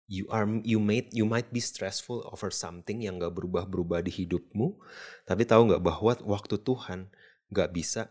You 0.06 0.30
are 0.30 0.46
you 0.62 0.78
made 0.78 1.10
you 1.10 1.26
might 1.26 1.50
be 1.50 1.58
stressful 1.58 2.22
over 2.30 2.54
something 2.54 3.02
yang 3.02 3.18
gak 3.18 3.34
berubah-berubah 3.34 4.06
di 4.06 4.12
hidupmu, 4.14 4.78
tapi 5.26 5.42
tahu 5.42 5.72
nggak 5.72 5.82
bahwa 5.82 6.12
waktu 6.22 6.58
Tuhan 6.62 7.10
gak 7.50 7.70
bisa 7.74 8.10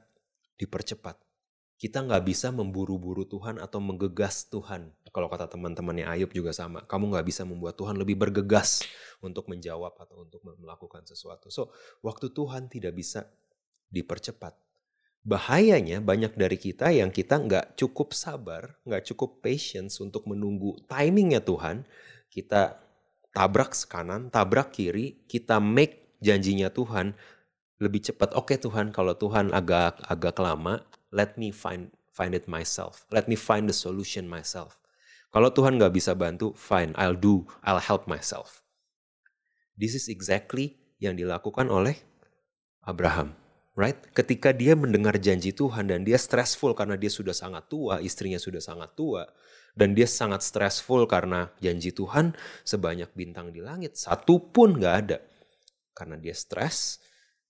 dipercepat. 0.60 1.16
Kita 1.82 2.06
nggak 2.06 2.30
bisa 2.30 2.54
memburu-buru 2.54 3.26
Tuhan 3.26 3.58
atau 3.58 3.82
menggegas 3.82 4.46
Tuhan. 4.54 4.94
Kalau 5.10 5.26
kata 5.26 5.50
teman-temannya 5.50 6.06
Ayub 6.06 6.30
juga 6.30 6.54
sama. 6.54 6.86
Kamu 6.86 7.10
nggak 7.10 7.26
bisa 7.26 7.42
membuat 7.42 7.74
Tuhan 7.74 7.98
lebih 7.98 8.22
bergegas 8.22 8.86
untuk 9.18 9.50
menjawab 9.50 9.98
atau 9.98 10.22
untuk 10.22 10.46
melakukan 10.46 11.02
sesuatu. 11.10 11.50
So, 11.50 11.74
waktu 12.06 12.30
Tuhan 12.38 12.70
tidak 12.70 12.94
bisa 12.94 13.26
dipercepat. 13.90 14.71
Bahayanya 15.22 16.02
banyak 16.02 16.34
dari 16.34 16.58
kita 16.58 16.90
yang 16.90 17.14
kita 17.14 17.38
nggak 17.38 17.78
cukup 17.78 18.18
sabar, 18.18 18.74
nggak 18.90 19.06
cukup 19.14 19.38
patience 19.46 20.02
untuk 20.02 20.26
menunggu 20.26 20.82
timingnya 20.90 21.46
Tuhan. 21.46 21.86
Kita 22.26 22.82
tabrak 23.30 23.78
kanan, 23.86 24.34
tabrak 24.34 24.74
kiri, 24.74 25.22
kita 25.30 25.62
make 25.62 26.18
janjinya 26.26 26.74
Tuhan 26.74 27.14
lebih 27.78 28.02
cepat. 28.02 28.34
Oke 28.34 28.58
Tuhan, 28.58 28.90
kalau 28.90 29.14
Tuhan 29.14 29.54
agak 29.54 30.02
agak 30.10 30.42
lama, 30.42 30.82
let 31.14 31.38
me 31.38 31.54
find 31.54 31.94
find 32.10 32.34
it 32.34 32.50
myself. 32.50 33.06
Let 33.14 33.30
me 33.30 33.38
find 33.38 33.70
the 33.70 33.78
solution 33.78 34.26
myself. 34.26 34.82
Kalau 35.30 35.54
Tuhan 35.54 35.78
nggak 35.78 35.96
bisa 35.96 36.18
bantu, 36.18 36.52
fine, 36.58 36.98
I'll 36.98 37.16
do, 37.16 37.46
I'll 37.62 37.82
help 37.82 38.10
myself. 38.10 38.62
This 39.78 39.94
is 39.94 40.10
exactly 40.10 40.82
yang 41.02 41.18
dilakukan 41.18 41.70
oleh 41.70 41.98
Abraham 42.86 43.41
right? 43.76 43.96
Ketika 44.12 44.52
dia 44.52 44.76
mendengar 44.76 45.16
janji 45.16 45.56
Tuhan 45.56 45.88
dan 45.88 46.04
dia 46.04 46.20
stressful 46.20 46.76
karena 46.76 47.00
dia 47.00 47.12
sudah 47.12 47.32
sangat 47.32 47.72
tua, 47.72 48.04
istrinya 48.04 48.40
sudah 48.40 48.60
sangat 48.60 48.92
tua, 48.96 49.24
dan 49.72 49.96
dia 49.96 50.08
sangat 50.08 50.44
stressful 50.44 51.08
karena 51.08 51.48
janji 51.64 51.96
Tuhan 51.96 52.36
sebanyak 52.68 53.16
bintang 53.16 53.56
di 53.56 53.64
langit, 53.64 53.96
satu 53.96 54.52
pun 54.52 54.76
gak 54.76 54.96
ada. 55.08 55.18
Karena 55.96 56.20
dia 56.20 56.36
stres, 56.36 57.00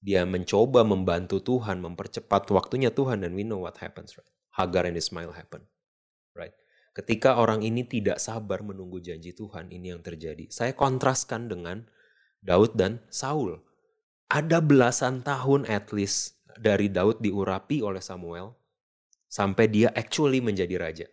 dia 0.02 0.26
mencoba 0.26 0.86
membantu 0.86 1.42
Tuhan, 1.42 1.82
mempercepat 1.82 2.50
waktunya 2.54 2.94
Tuhan, 2.94 3.26
dan 3.26 3.34
we 3.34 3.46
know 3.46 3.62
what 3.62 3.78
happens, 3.82 4.14
right? 4.18 4.30
Hagar 4.52 4.84
and 4.86 5.00
Ismail 5.00 5.32
happen, 5.34 5.64
right? 6.36 6.54
Ketika 6.92 7.40
orang 7.40 7.64
ini 7.64 7.88
tidak 7.88 8.20
sabar 8.20 8.60
menunggu 8.62 9.00
janji 9.00 9.32
Tuhan, 9.32 9.72
ini 9.72 9.96
yang 9.96 10.04
terjadi. 10.04 10.52
Saya 10.52 10.76
kontraskan 10.76 11.48
dengan 11.48 11.88
Daud 12.44 12.76
dan 12.76 13.00
Saul 13.08 13.64
ada 14.32 14.64
belasan 14.64 15.20
tahun 15.28 15.68
at 15.68 15.92
least 15.92 16.40
dari 16.56 16.88
Daud 16.88 17.20
diurapi 17.20 17.84
oleh 17.84 18.00
Samuel 18.00 18.56
sampai 19.28 19.68
dia 19.68 19.92
actually 19.92 20.40
menjadi 20.40 20.76
raja. 20.80 21.08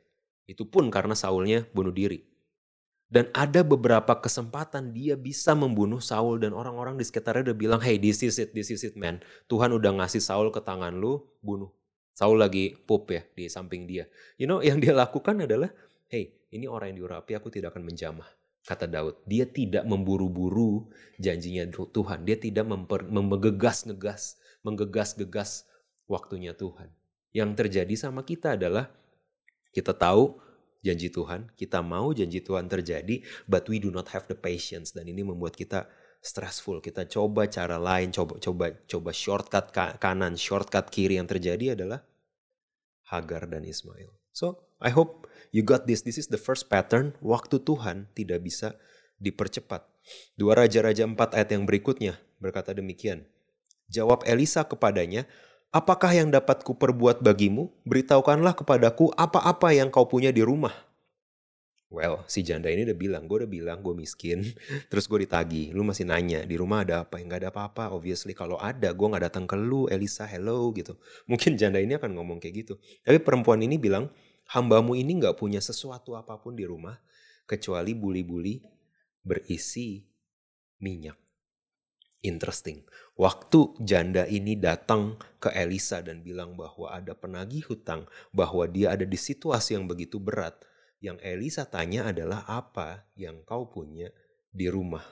Itu 0.46 0.70
pun 0.70 0.86
karena 0.86 1.18
Saulnya 1.18 1.66
bunuh 1.74 1.90
diri. 1.90 2.22
Dan 3.08 3.32
ada 3.32 3.64
beberapa 3.64 4.20
kesempatan 4.20 4.92
dia 4.92 5.16
bisa 5.16 5.56
membunuh 5.56 5.98
Saul 5.98 6.38
dan 6.44 6.52
orang-orang 6.54 6.94
di 6.94 7.02
sekitarnya 7.08 7.50
udah 7.50 7.58
bilang, 7.58 7.80
hey 7.82 7.98
this 7.98 8.22
is 8.22 8.38
it, 8.38 8.54
this 8.54 8.70
is 8.70 8.84
it 8.86 8.94
man. 8.94 9.18
Tuhan 9.50 9.74
udah 9.74 9.98
ngasih 9.98 10.22
Saul 10.22 10.52
ke 10.54 10.60
tangan 10.60 10.94
lu, 10.94 11.24
bunuh. 11.42 11.72
Saul 12.12 12.38
lagi 12.38 12.76
pup 12.76 13.08
ya 13.08 13.24
di 13.34 13.48
samping 13.48 13.88
dia. 13.88 14.06
You 14.36 14.46
know 14.46 14.60
yang 14.60 14.78
dia 14.78 14.92
lakukan 14.92 15.40
adalah, 15.42 15.72
hey 16.06 16.36
ini 16.52 16.68
orang 16.70 16.94
yang 16.94 17.02
diurapi 17.02 17.34
aku 17.34 17.48
tidak 17.48 17.74
akan 17.74 17.88
menjamah 17.88 18.28
kata 18.66 18.90
Daud. 18.90 19.20
Dia 19.28 19.46
tidak 19.46 19.84
memburu-buru 19.86 20.88
janjinya 21.20 21.68
Tuhan. 21.70 22.24
Dia 22.24 22.36
tidak 22.40 22.66
menggegas-gegas, 23.10 24.38
menggegas-gegas 24.64 25.68
waktunya 26.08 26.56
Tuhan. 26.56 26.90
Yang 27.30 27.50
terjadi 27.60 27.94
sama 27.94 28.24
kita 28.24 28.56
adalah 28.56 28.88
kita 29.70 29.92
tahu 29.92 30.40
janji 30.80 31.12
Tuhan, 31.12 31.50
kita 31.58 31.84
mau 31.84 32.10
janji 32.14 32.40
Tuhan 32.40 32.70
terjadi, 32.70 33.20
but 33.44 33.68
we 33.68 33.82
do 33.82 33.92
not 33.92 34.08
have 34.14 34.24
the 34.30 34.38
patience 34.38 34.94
dan 34.94 35.10
ini 35.10 35.26
membuat 35.26 35.54
kita 35.58 35.86
stressful. 36.22 36.80
Kita 36.80 37.06
coba 37.06 37.46
cara 37.46 37.76
lain, 37.76 38.10
coba 38.10 38.38
coba 38.40 38.72
coba 38.86 39.10
shortcut 39.12 39.70
kanan, 40.00 40.34
shortcut 40.34 40.88
kiri 40.90 41.18
yang 41.20 41.28
terjadi 41.28 41.78
adalah 41.78 42.02
Hagar 43.08 43.48
dan 43.48 43.64
Ismail. 43.64 44.12
So, 44.32 44.67
I 44.78 44.90
hope 44.94 45.28
You 45.48 45.64
got 45.64 45.88
this. 45.88 46.04
This 46.04 46.20
is 46.20 46.28
the 46.28 46.40
first 46.40 46.68
pattern. 46.68 47.16
Waktu 47.24 47.64
Tuhan 47.64 48.08
tidak 48.12 48.44
bisa 48.44 48.76
dipercepat. 49.16 49.84
Dua 50.36 50.56
Raja-Raja 50.56 51.04
4 51.04 51.16
ayat 51.16 51.50
yang 51.52 51.64
berikutnya 51.64 52.20
berkata 52.40 52.76
demikian. 52.76 53.24
Jawab 53.88 54.24
Elisa 54.28 54.64
kepadanya, 54.64 55.24
Apakah 55.68 56.16
yang 56.16 56.32
dapat 56.32 56.64
kuperbuat 56.64 57.20
bagimu? 57.20 57.68
Beritahukanlah 57.84 58.56
kepadaku 58.56 59.12
apa-apa 59.12 59.76
yang 59.76 59.92
kau 59.92 60.08
punya 60.08 60.32
di 60.32 60.40
rumah. 60.40 60.72
Well, 61.92 62.24
si 62.24 62.40
janda 62.40 62.72
ini 62.72 62.88
udah 62.88 62.96
bilang, 62.96 63.28
gue 63.28 63.44
udah 63.44 63.50
bilang 63.52 63.84
gue 63.84 63.92
miskin. 63.92 64.48
Terus 64.92 65.04
gue 65.04 65.28
ditagi, 65.28 65.76
lu 65.76 65.84
masih 65.84 66.08
nanya, 66.08 66.40
di 66.48 66.56
rumah 66.56 66.88
ada 66.88 67.04
apa? 67.04 67.20
Enggak 67.20 67.44
ada 67.44 67.48
apa-apa, 67.52 67.92
obviously. 67.92 68.32
Kalau 68.32 68.56
ada, 68.56 68.96
gue 68.96 69.06
gak 69.12 69.24
datang 69.28 69.44
ke 69.44 69.60
lu, 69.60 69.92
Elisa, 69.92 70.24
hello 70.24 70.72
gitu. 70.72 70.96
Mungkin 71.28 71.60
janda 71.60 71.84
ini 71.84 72.00
akan 72.00 72.16
ngomong 72.16 72.40
kayak 72.40 72.64
gitu. 72.64 72.80
Tapi 73.04 73.20
perempuan 73.20 73.60
ini 73.60 73.76
bilang, 73.76 74.08
hambamu 74.48 74.96
ini 74.96 75.20
nggak 75.20 75.36
punya 75.36 75.60
sesuatu 75.60 76.16
apa 76.16 76.40
pun 76.40 76.56
di 76.56 76.64
rumah 76.64 76.96
kecuali 77.44 77.92
buli-buli 77.92 78.60
berisi 79.20 80.00
minyak. 80.80 81.16
Interesting. 82.18 82.82
Waktu 83.14 83.78
janda 83.78 84.26
ini 84.26 84.58
datang 84.58 85.14
ke 85.38 85.54
Elisa 85.54 86.02
dan 86.02 86.26
bilang 86.26 86.58
bahwa 86.58 86.90
ada 86.90 87.14
penagih 87.14 87.62
hutang, 87.70 88.10
bahwa 88.34 88.66
dia 88.66 88.90
ada 88.90 89.06
di 89.06 89.14
situasi 89.14 89.78
yang 89.78 89.86
begitu 89.86 90.18
berat, 90.18 90.58
yang 90.98 91.14
Elisa 91.22 91.62
tanya 91.62 92.10
adalah 92.10 92.42
apa 92.50 93.06
yang 93.14 93.46
kau 93.46 93.70
punya 93.70 94.10
di 94.50 94.66
rumah. 94.66 95.06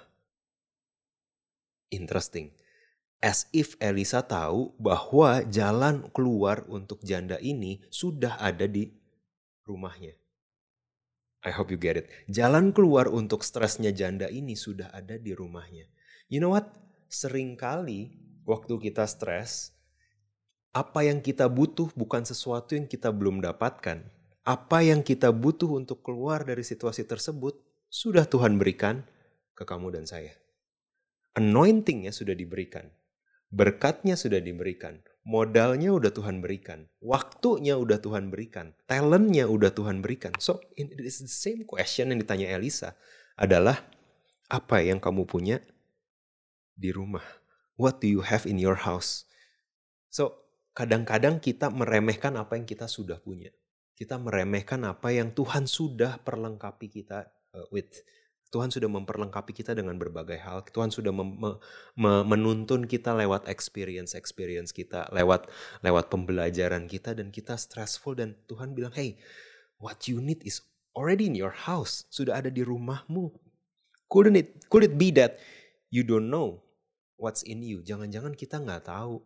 Interesting. 1.95 2.51
As 3.23 3.47
if 3.55 3.79
Elisa 3.79 4.27
tahu 4.27 4.75
bahwa 4.77 5.47
jalan 5.47 6.11
keluar 6.11 6.67
untuk 6.67 7.01
janda 7.07 7.39
ini 7.39 7.87
sudah 7.89 8.35
ada 8.43 8.67
di 8.67 8.91
rumahnya. 9.67 10.15
I 11.47 11.55
hope 11.55 11.71
you 11.71 11.79
get 11.79 11.99
it. 11.99 12.11
Jalan 12.27 12.75
keluar 12.75 13.07
untuk 13.07 13.47
stresnya 13.47 13.95
janda 13.95 14.27
ini 14.27 14.59
sudah 14.59 14.91
ada 14.91 15.15
di 15.15 15.31
rumahnya. 15.31 15.87
You 16.27 16.43
know 16.43 16.55
what? 16.55 16.75
Seringkali 17.07 18.19
waktu 18.43 18.75
kita 18.83 19.07
stres, 19.07 19.71
apa 20.75 21.07
yang 21.07 21.23
kita 21.23 21.47
butuh 21.47 21.89
bukan 21.95 22.27
sesuatu 22.27 22.75
yang 22.75 22.91
kita 22.91 23.15
belum 23.15 23.41
dapatkan. 23.41 24.03
Apa 24.47 24.83
yang 24.83 25.03
kita 25.03 25.35
butuh 25.35 25.71
untuk 25.75 26.03
keluar 26.07 26.47
dari 26.47 26.63
situasi 26.63 27.07
tersebut 27.07 27.59
sudah 27.91 28.27
Tuhan 28.27 28.59
berikan 28.59 29.03
ke 29.55 29.63
kamu 29.67 29.95
dan 29.95 30.05
saya. 30.07 30.35
Anointingnya 31.35 32.15
sudah 32.15 32.35
diberikan. 32.35 32.91
Berkatnya 33.51 34.19
sudah 34.19 34.43
diberikan 34.43 34.99
modalnya 35.27 35.91
udah 35.91 36.15
Tuhan 36.15 36.39
berikan, 36.39 36.87
waktunya 37.03 37.75
udah 37.75 37.99
Tuhan 37.99 38.31
berikan, 38.31 38.79
talentnya 38.87 39.51
udah 39.51 39.75
Tuhan 39.75 39.99
berikan. 39.99 40.31
So 40.39 40.63
it 40.79 40.95
is 41.03 41.19
the 41.19 41.29
same 41.29 41.67
question 41.67 42.15
yang 42.15 42.23
ditanya 42.23 42.55
Elisa 42.55 42.95
adalah 43.35 43.83
apa 44.47 44.87
yang 44.87 45.03
kamu 45.03 45.27
punya 45.27 45.59
di 46.79 46.95
rumah? 46.95 47.27
What 47.75 47.99
do 47.99 48.07
you 48.07 48.23
have 48.23 48.47
in 48.47 48.63
your 48.63 48.79
house? 48.79 49.27
So 50.15 50.47
kadang-kadang 50.79 51.43
kita 51.43 51.75
meremehkan 51.75 52.39
apa 52.39 52.55
yang 52.55 52.65
kita 52.65 52.87
sudah 52.87 53.19
punya. 53.19 53.51
Kita 53.99 54.23
meremehkan 54.23 54.87
apa 54.87 55.11
yang 55.11 55.35
Tuhan 55.35 55.67
sudah 55.67 56.23
perlengkapi 56.23 56.87
kita 56.87 57.27
uh, 57.51 57.67
with 57.75 57.91
Tuhan 58.57 58.73
sudah 58.73 58.89
memperlengkapi 58.89 59.53
kita 59.53 59.77
dengan 59.77 60.01
berbagai 60.01 60.41
hal. 60.41 60.65
Tuhan 60.73 60.89
sudah 60.89 61.13
me, 61.13 61.61
menuntun 62.01 62.89
kita 62.89 63.13
lewat 63.13 63.45
experience-experience 63.53 64.73
kita, 64.73 65.13
lewat 65.13 65.53
lewat 65.85 66.09
pembelajaran 66.09 66.89
kita 66.89 67.13
dan 67.13 67.29
kita 67.29 67.61
stressful 67.61 68.17
dan 68.17 68.33
Tuhan 68.49 68.73
bilang, 68.73 68.97
"Hey, 68.97 69.21
what 69.77 70.09
you 70.09 70.25
need 70.25 70.41
is 70.49 70.65
already 70.97 71.29
in 71.29 71.37
your 71.37 71.53
house, 71.53 72.09
sudah 72.09 72.41
ada 72.41 72.49
di 72.49 72.65
rumahmu." 72.65 73.37
Couldn't 74.09 74.41
it 74.41 74.65
could 74.73 74.89
it 74.89 74.97
be 74.97 75.13
that 75.21 75.37
you 75.93 76.01
don't 76.01 76.33
know 76.33 76.65
what's 77.21 77.45
in 77.45 77.61
you? 77.61 77.85
Jangan-jangan 77.85 78.33
kita 78.33 78.57
nggak 78.57 78.89
tahu 78.89 79.21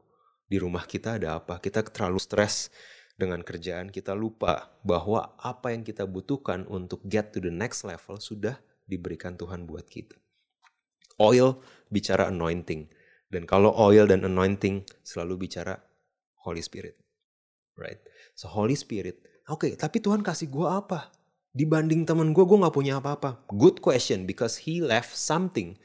di 0.50 0.58
rumah 0.58 0.82
kita 0.90 1.22
ada 1.22 1.38
apa. 1.38 1.62
Kita 1.62 1.86
terlalu 1.86 2.18
stres 2.18 2.66
dengan 3.14 3.46
kerjaan 3.46 3.94
kita 3.94 4.10
lupa 4.10 4.74
bahwa 4.82 5.38
apa 5.38 5.70
yang 5.70 5.86
kita 5.86 6.02
butuhkan 6.02 6.66
untuk 6.66 6.98
get 7.06 7.30
to 7.30 7.38
the 7.38 7.52
next 7.54 7.86
level 7.86 8.18
sudah 8.18 8.58
diberikan 8.90 9.38
Tuhan 9.38 9.70
buat 9.70 9.86
kita. 9.86 10.18
Oil 11.22 11.62
bicara 11.86 12.26
anointing. 12.26 12.90
Dan 13.30 13.46
kalau 13.46 13.70
oil 13.78 14.10
dan 14.10 14.26
anointing 14.26 14.82
selalu 15.06 15.46
bicara 15.46 15.78
Holy 16.42 16.58
Spirit. 16.58 16.98
Right? 17.78 18.02
So 18.34 18.50
Holy 18.50 18.74
Spirit. 18.74 19.22
Oke, 19.46 19.70
okay, 19.70 19.72
tapi 19.78 20.02
Tuhan 20.02 20.26
kasih 20.26 20.50
gue 20.50 20.66
apa? 20.66 21.14
Dibanding 21.54 22.06
temen 22.06 22.34
gue, 22.34 22.42
gue 22.42 22.58
gak 22.58 22.74
punya 22.74 22.98
apa-apa. 22.98 23.46
Good 23.54 23.78
question 23.78 24.26
because 24.26 24.66
he 24.66 24.82
left 24.82 25.14
something 25.14 25.78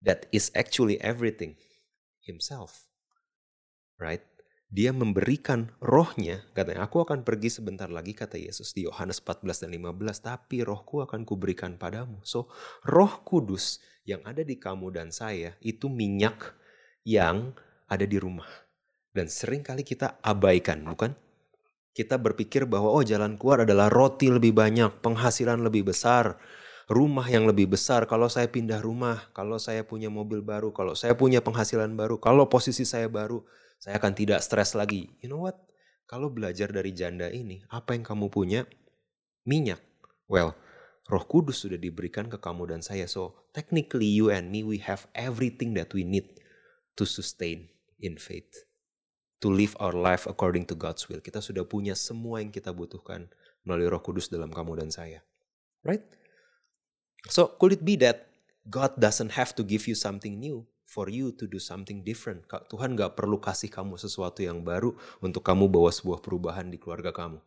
that 0.00 0.24
is 0.32 0.48
actually 0.56 0.96
everything 1.04 1.60
himself. 2.24 2.88
Right? 4.00 4.24
Dia 4.70 4.94
memberikan 4.94 5.66
rohnya, 5.82 6.46
katanya, 6.54 6.86
aku 6.86 7.02
akan 7.02 7.26
pergi 7.26 7.50
sebentar 7.50 7.90
lagi, 7.90 8.14
kata 8.14 8.38
Yesus 8.38 8.70
di 8.70 8.86
Yohanes 8.86 9.18
14 9.18 9.66
dan 9.66 9.74
15, 9.74 10.22
tapi 10.22 10.62
rohku 10.62 11.02
akan 11.02 11.26
kuberikan 11.26 11.74
padamu. 11.74 12.22
So, 12.22 12.46
roh 12.86 13.18
kudus 13.26 13.82
yang 14.06 14.22
ada 14.22 14.46
di 14.46 14.54
kamu 14.62 14.94
dan 14.94 15.10
saya, 15.10 15.58
itu 15.58 15.90
minyak 15.90 16.54
yang 17.02 17.50
ada 17.90 18.06
di 18.06 18.14
rumah. 18.22 18.46
Dan 19.10 19.26
sering 19.26 19.66
kali 19.66 19.82
kita 19.82 20.22
abaikan, 20.22 20.86
bukan? 20.86 21.18
Kita 21.90 22.14
berpikir 22.22 22.62
bahwa, 22.70 22.94
oh 22.94 23.02
jalan 23.02 23.34
keluar 23.34 23.66
adalah 23.66 23.90
roti 23.90 24.30
lebih 24.30 24.54
banyak, 24.54 25.02
penghasilan 25.02 25.66
lebih 25.66 25.90
besar, 25.90 26.38
rumah 26.86 27.26
yang 27.26 27.42
lebih 27.42 27.74
besar, 27.74 28.06
kalau 28.06 28.30
saya 28.30 28.46
pindah 28.46 28.78
rumah, 28.78 29.34
kalau 29.34 29.58
saya 29.58 29.82
punya 29.82 30.06
mobil 30.06 30.46
baru, 30.46 30.70
kalau 30.70 30.94
saya 30.94 31.18
punya 31.18 31.42
penghasilan 31.42 31.90
baru, 31.98 32.22
kalau 32.22 32.46
posisi 32.46 32.86
saya 32.86 33.10
baru, 33.10 33.42
saya 33.80 33.96
akan 33.96 34.12
tidak 34.12 34.44
stres 34.44 34.76
lagi. 34.76 35.08
You 35.24 35.32
know 35.32 35.48
what? 35.48 35.56
Kalau 36.04 36.28
belajar 36.28 36.68
dari 36.68 36.92
janda 36.92 37.32
ini, 37.32 37.64
apa 37.72 37.96
yang 37.96 38.04
kamu 38.04 38.28
punya? 38.28 38.68
Minyak. 39.48 39.80
Well, 40.28 40.52
Roh 41.08 41.24
Kudus 41.24 41.64
sudah 41.64 41.80
diberikan 41.80 42.28
ke 42.28 42.36
kamu 42.36 42.76
dan 42.76 42.84
saya. 42.84 43.08
So, 43.08 43.40
technically 43.56 44.06
you 44.06 44.28
and 44.28 44.52
me 44.52 44.60
we 44.60 44.78
have 44.84 45.08
everything 45.16 45.72
that 45.80 45.96
we 45.96 46.04
need 46.04 46.38
to 47.00 47.08
sustain 47.08 47.72
in 47.98 48.20
faith. 48.20 48.68
To 49.40 49.48
live 49.48 49.72
our 49.80 49.96
life 49.96 50.28
according 50.28 50.68
to 50.68 50.76
God's 50.76 51.08
will. 51.08 51.24
Kita 51.24 51.40
sudah 51.40 51.64
punya 51.64 51.96
semua 51.96 52.44
yang 52.44 52.52
kita 52.52 52.76
butuhkan 52.76 53.32
melalui 53.64 53.88
Roh 53.88 54.04
Kudus 54.04 54.28
dalam 54.28 54.52
kamu 54.52 54.84
dan 54.84 54.92
saya. 54.92 55.24
Right? 55.80 56.04
So, 57.32 57.56
could 57.56 57.80
it 57.80 57.82
be 57.82 57.96
that 58.04 58.28
God 58.68 59.00
doesn't 59.00 59.32
have 59.40 59.56
to 59.56 59.64
give 59.64 59.88
you 59.88 59.96
something 59.96 60.36
new? 60.36 60.68
For 60.90 61.06
you 61.06 61.30
to 61.30 61.46
do 61.46 61.62
something 61.62 62.02
different. 62.02 62.42
Tuhan 62.50 62.98
gak 62.98 63.14
perlu 63.14 63.38
kasih 63.38 63.70
kamu 63.70 63.94
sesuatu 63.94 64.42
yang 64.42 64.66
baru 64.66 64.98
untuk 65.22 65.46
kamu 65.46 65.70
bawa 65.70 65.94
sebuah 65.94 66.18
perubahan 66.18 66.66
di 66.66 66.82
keluarga 66.82 67.14
kamu. 67.14 67.38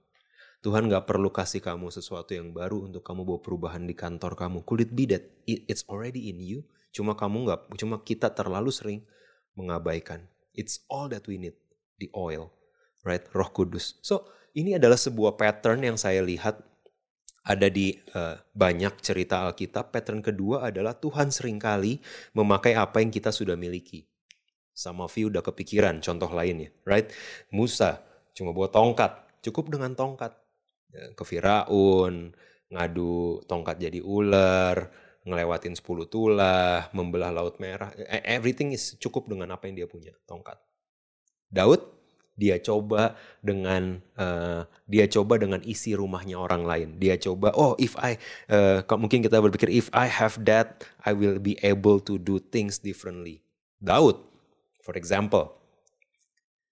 Tuhan 0.63 0.88
gak 0.88 1.12
perlu 1.12 1.27
kasih 1.27 1.60
kamu 1.60 1.91
sesuatu 1.91 2.32
yang 2.32 2.56
baru 2.56 2.88
untuk 2.88 3.03
kamu 3.03 3.27
bawa 3.27 3.43
perubahan 3.43 3.84
di 3.84 3.91
kantor 3.91 4.39
kamu. 4.39 4.63
Could 4.63 4.88
it 4.88 4.95
be 4.95 5.03
that 5.12 5.27
it's 5.43 5.84
already 5.91 6.32
in 6.32 6.39
you? 6.39 6.63
Cuma 6.95 7.19
kamu 7.19 7.51
gak, 7.51 7.62
cuma 7.75 7.99
kita 7.99 8.32
terlalu 8.32 8.71
sering 8.71 9.03
mengabaikan. 9.60 10.23
It's 10.56 10.88
all 10.88 11.12
that 11.12 11.27
we 11.27 11.36
need, 11.36 11.60
the 11.99 12.08
oil, 12.15 12.56
right? 13.03 13.27
Roh 13.36 13.51
Kudus. 13.51 13.99
So 13.99 14.23
ini 14.56 14.79
adalah 14.79 14.95
sebuah 14.95 15.36
pattern 15.36 15.84
yang 15.84 15.99
saya 15.99 16.23
lihat 16.23 16.63
ada 17.43 17.67
di 17.67 17.91
uh, 18.15 18.39
banyak 18.56 19.03
cerita 19.03 19.43
Alkitab. 19.43 19.91
Pattern 19.91 20.23
kedua 20.23 20.71
adalah 20.71 20.95
Tuhan 20.95 21.27
sering 21.29 21.60
kali 21.60 21.99
memakai 22.32 22.73
apa 22.79 23.03
yang 23.03 23.12
kita 23.12 23.36
sudah 23.36 23.60
miliki. 23.60 24.08
Sama 24.73 25.06
of 25.06 25.13
udah 25.13 25.43
kepikiran 25.45 26.01
contoh 26.01 26.32
lainnya, 26.34 26.73
right? 26.88 27.12
Musa 27.53 28.01
cuma 28.34 28.49
bawa 28.49 28.71
tongkat, 28.73 29.43
cukup 29.45 29.69
dengan 29.69 29.93
tongkat. 29.93 30.34
Ya, 30.89 31.13
ke 31.13 31.23
Firaun, 31.25 32.34
ngadu 32.73 33.45
tongkat 33.45 33.77
jadi 33.77 34.01
ular, 34.01 34.89
ngelewatin 35.25 35.77
10 35.77 36.10
tulah, 36.10 36.89
membelah 36.89 37.29
laut 37.29 37.62
merah. 37.62 37.93
E, 37.93 38.17
everything 38.25 38.73
is 38.73 38.97
cukup 38.97 39.29
dengan 39.29 39.53
apa 39.53 39.69
yang 39.69 39.84
dia 39.84 39.88
punya, 39.89 40.13
tongkat. 40.25 40.58
Daud 41.53 41.86
dia 42.34 42.58
coba 42.58 43.13
dengan 43.46 44.02
uh, 44.17 44.65
dia 44.89 45.06
coba 45.06 45.38
dengan 45.38 45.62
isi 45.62 45.93
rumahnya 45.93 46.41
orang 46.41 46.65
lain. 46.65 46.89
Dia 46.98 47.17
coba, 47.22 47.54
oh 47.54 47.78
if 47.78 47.93
I 48.02 48.17
uh, 48.50 48.82
mungkin 48.98 49.22
kita 49.22 49.38
berpikir 49.38 49.69
if 49.69 49.89
I 49.93 50.10
have 50.10 50.41
that, 50.50 50.82
I 51.06 51.13
will 51.13 51.38
be 51.38 51.62
able 51.62 52.02
to 52.10 52.17
do 52.17 52.41
things 52.41 52.82
differently. 52.82 53.46
Daud, 53.78 54.17
for 54.82 54.98
example, 54.98 55.54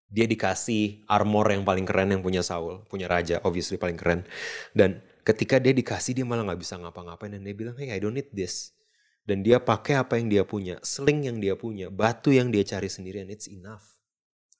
dia 0.10 0.26
dikasih 0.26 1.06
armor 1.06 1.54
yang 1.54 1.62
paling 1.62 1.86
keren 1.86 2.10
yang 2.10 2.26
punya 2.26 2.41
Saul, 2.41 2.82
punya 2.89 3.06
raja, 3.06 3.38
obviously 3.45 3.78
paling 3.78 3.95
keren. 3.95 4.26
Dan 4.74 5.00
ketika 5.21 5.62
dia 5.62 5.78
dikasih 5.78 6.17
dia 6.17 6.26
malah 6.26 6.41
nggak 6.41 6.62
bisa 6.62 6.82
ngapa-ngapain 6.82 7.38
dan 7.38 7.45
dia 7.45 7.54
bilang, 7.54 7.78
hey 7.78 7.93
I 7.93 8.02
don't 8.02 8.17
need 8.17 8.34
this. 8.34 8.74
Dan 9.21 9.45
dia 9.45 9.62
pakai 9.62 10.02
apa 10.02 10.17
yang 10.17 10.34
dia 10.34 10.41
punya, 10.41 10.82
sling 10.82 11.30
yang 11.30 11.38
dia 11.38 11.54
punya, 11.54 11.93
batu 11.93 12.34
yang 12.34 12.50
dia 12.50 12.65
cari 12.65 12.89
sendirian, 12.89 13.30
it's 13.30 13.45
enough 13.45 14.01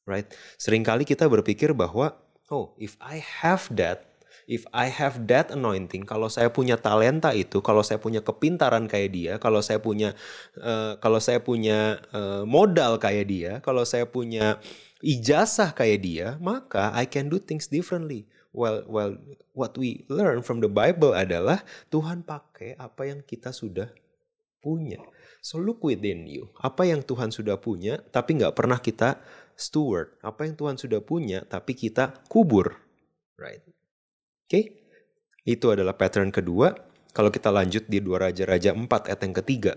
right? 0.06 0.28
Seringkali 0.58 1.06
kita 1.06 1.28
berpikir 1.28 1.74
bahwa 1.76 2.18
oh, 2.52 2.76
if 2.78 3.00
I 3.00 3.24
have 3.24 3.72
that, 3.80 4.12
if 4.46 4.68
I 4.76 4.92
have 4.92 5.28
that 5.32 5.54
anointing, 5.56 6.04
kalau 6.04 6.28
saya 6.28 6.52
punya 6.52 6.76
talenta 6.76 7.32
itu, 7.32 7.64
kalau 7.64 7.82
saya 7.82 7.98
punya 7.98 8.20
kepintaran 8.20 8.86
kayak 8.92 9.10
dia, 9.16 9.34
kalau 9.40 9.64
saya 9.64 9.80
punya 9.80 10.14
uh, 10.60 11.00
kalau 11.00 11.24
saya 11.24 11.40
punya 11.40 12.04
uh, 12.12 12.44
modal 12.44 13.00
kayak 13.00 13.26
dia, 13.32 13.52
kalau 13.64 13.88
saya 13.88 14.04
punya 14.04 14.60
ijazah 15.02 15.74
kayak 15.74 16.00
dia, 16.04 16.28
maka 16.44 16.92
I 16.94 17.08
can 17.08 17.32
do 17.32 17.42
things 17.42 17.72
differently. 17.72 18.28
Well, 18.52 18.84
well, 18.84 19.16
what 19.56 19.80
we 19.80 20.04
learn 20.12 20.44
from 20.44 20.60
the 20.60 20.68
Bible 20.68 21.16
adalah 21.16 21.64
Tuhan 21.88 22.28
pakai 22.28 22.76
apa 22.76 23.08
yang 23.08 23.24
kita 23.24 23.56
sudah 23.56 23.88
punya. 24.60 25.00
So 25.42 25.58
look 25.58 25.82
within 25.82 26.30
you. 26.30 26.54
Apa 26.62 26.86
yang 26.86 27.02
Tuhan 27.02 27.34
sudah 27.34 27.58
punya, 27.58 27.98
tapi 28.14 28.38
nggak 28.38 28.54
pernah 28.54 28.78
kita 28.78 29.18
steward, 29.62 30.18
apa 30.26 30.50
yang 30.50 30.58
Tuhan 30.58 30.76
sudah 30.82 31.06
punya 31.06 31.46
tapi 31.46 31.78
kita 31.78 32.26
kubur. 32.26 32.74
Right? 33.38 33.62
Oke? 33.62 34.50
Okay? 34.50 34.64
Itu 35.46 35.70
adalah 35.70 35.94
pattern 35.94 36.34
kedua. 36.34 36.74
Kalau 37.12 37.30
kita 37.30 37.52
lanjut 37.54 37.86
di 37.92 38.00
dua 38.00 38.30
Raja-Raja 38.30 38.74
4 38.74 38.88
ayat 38.88 39.22
yang 39.22 39.36
ketiga. 39.44 39.74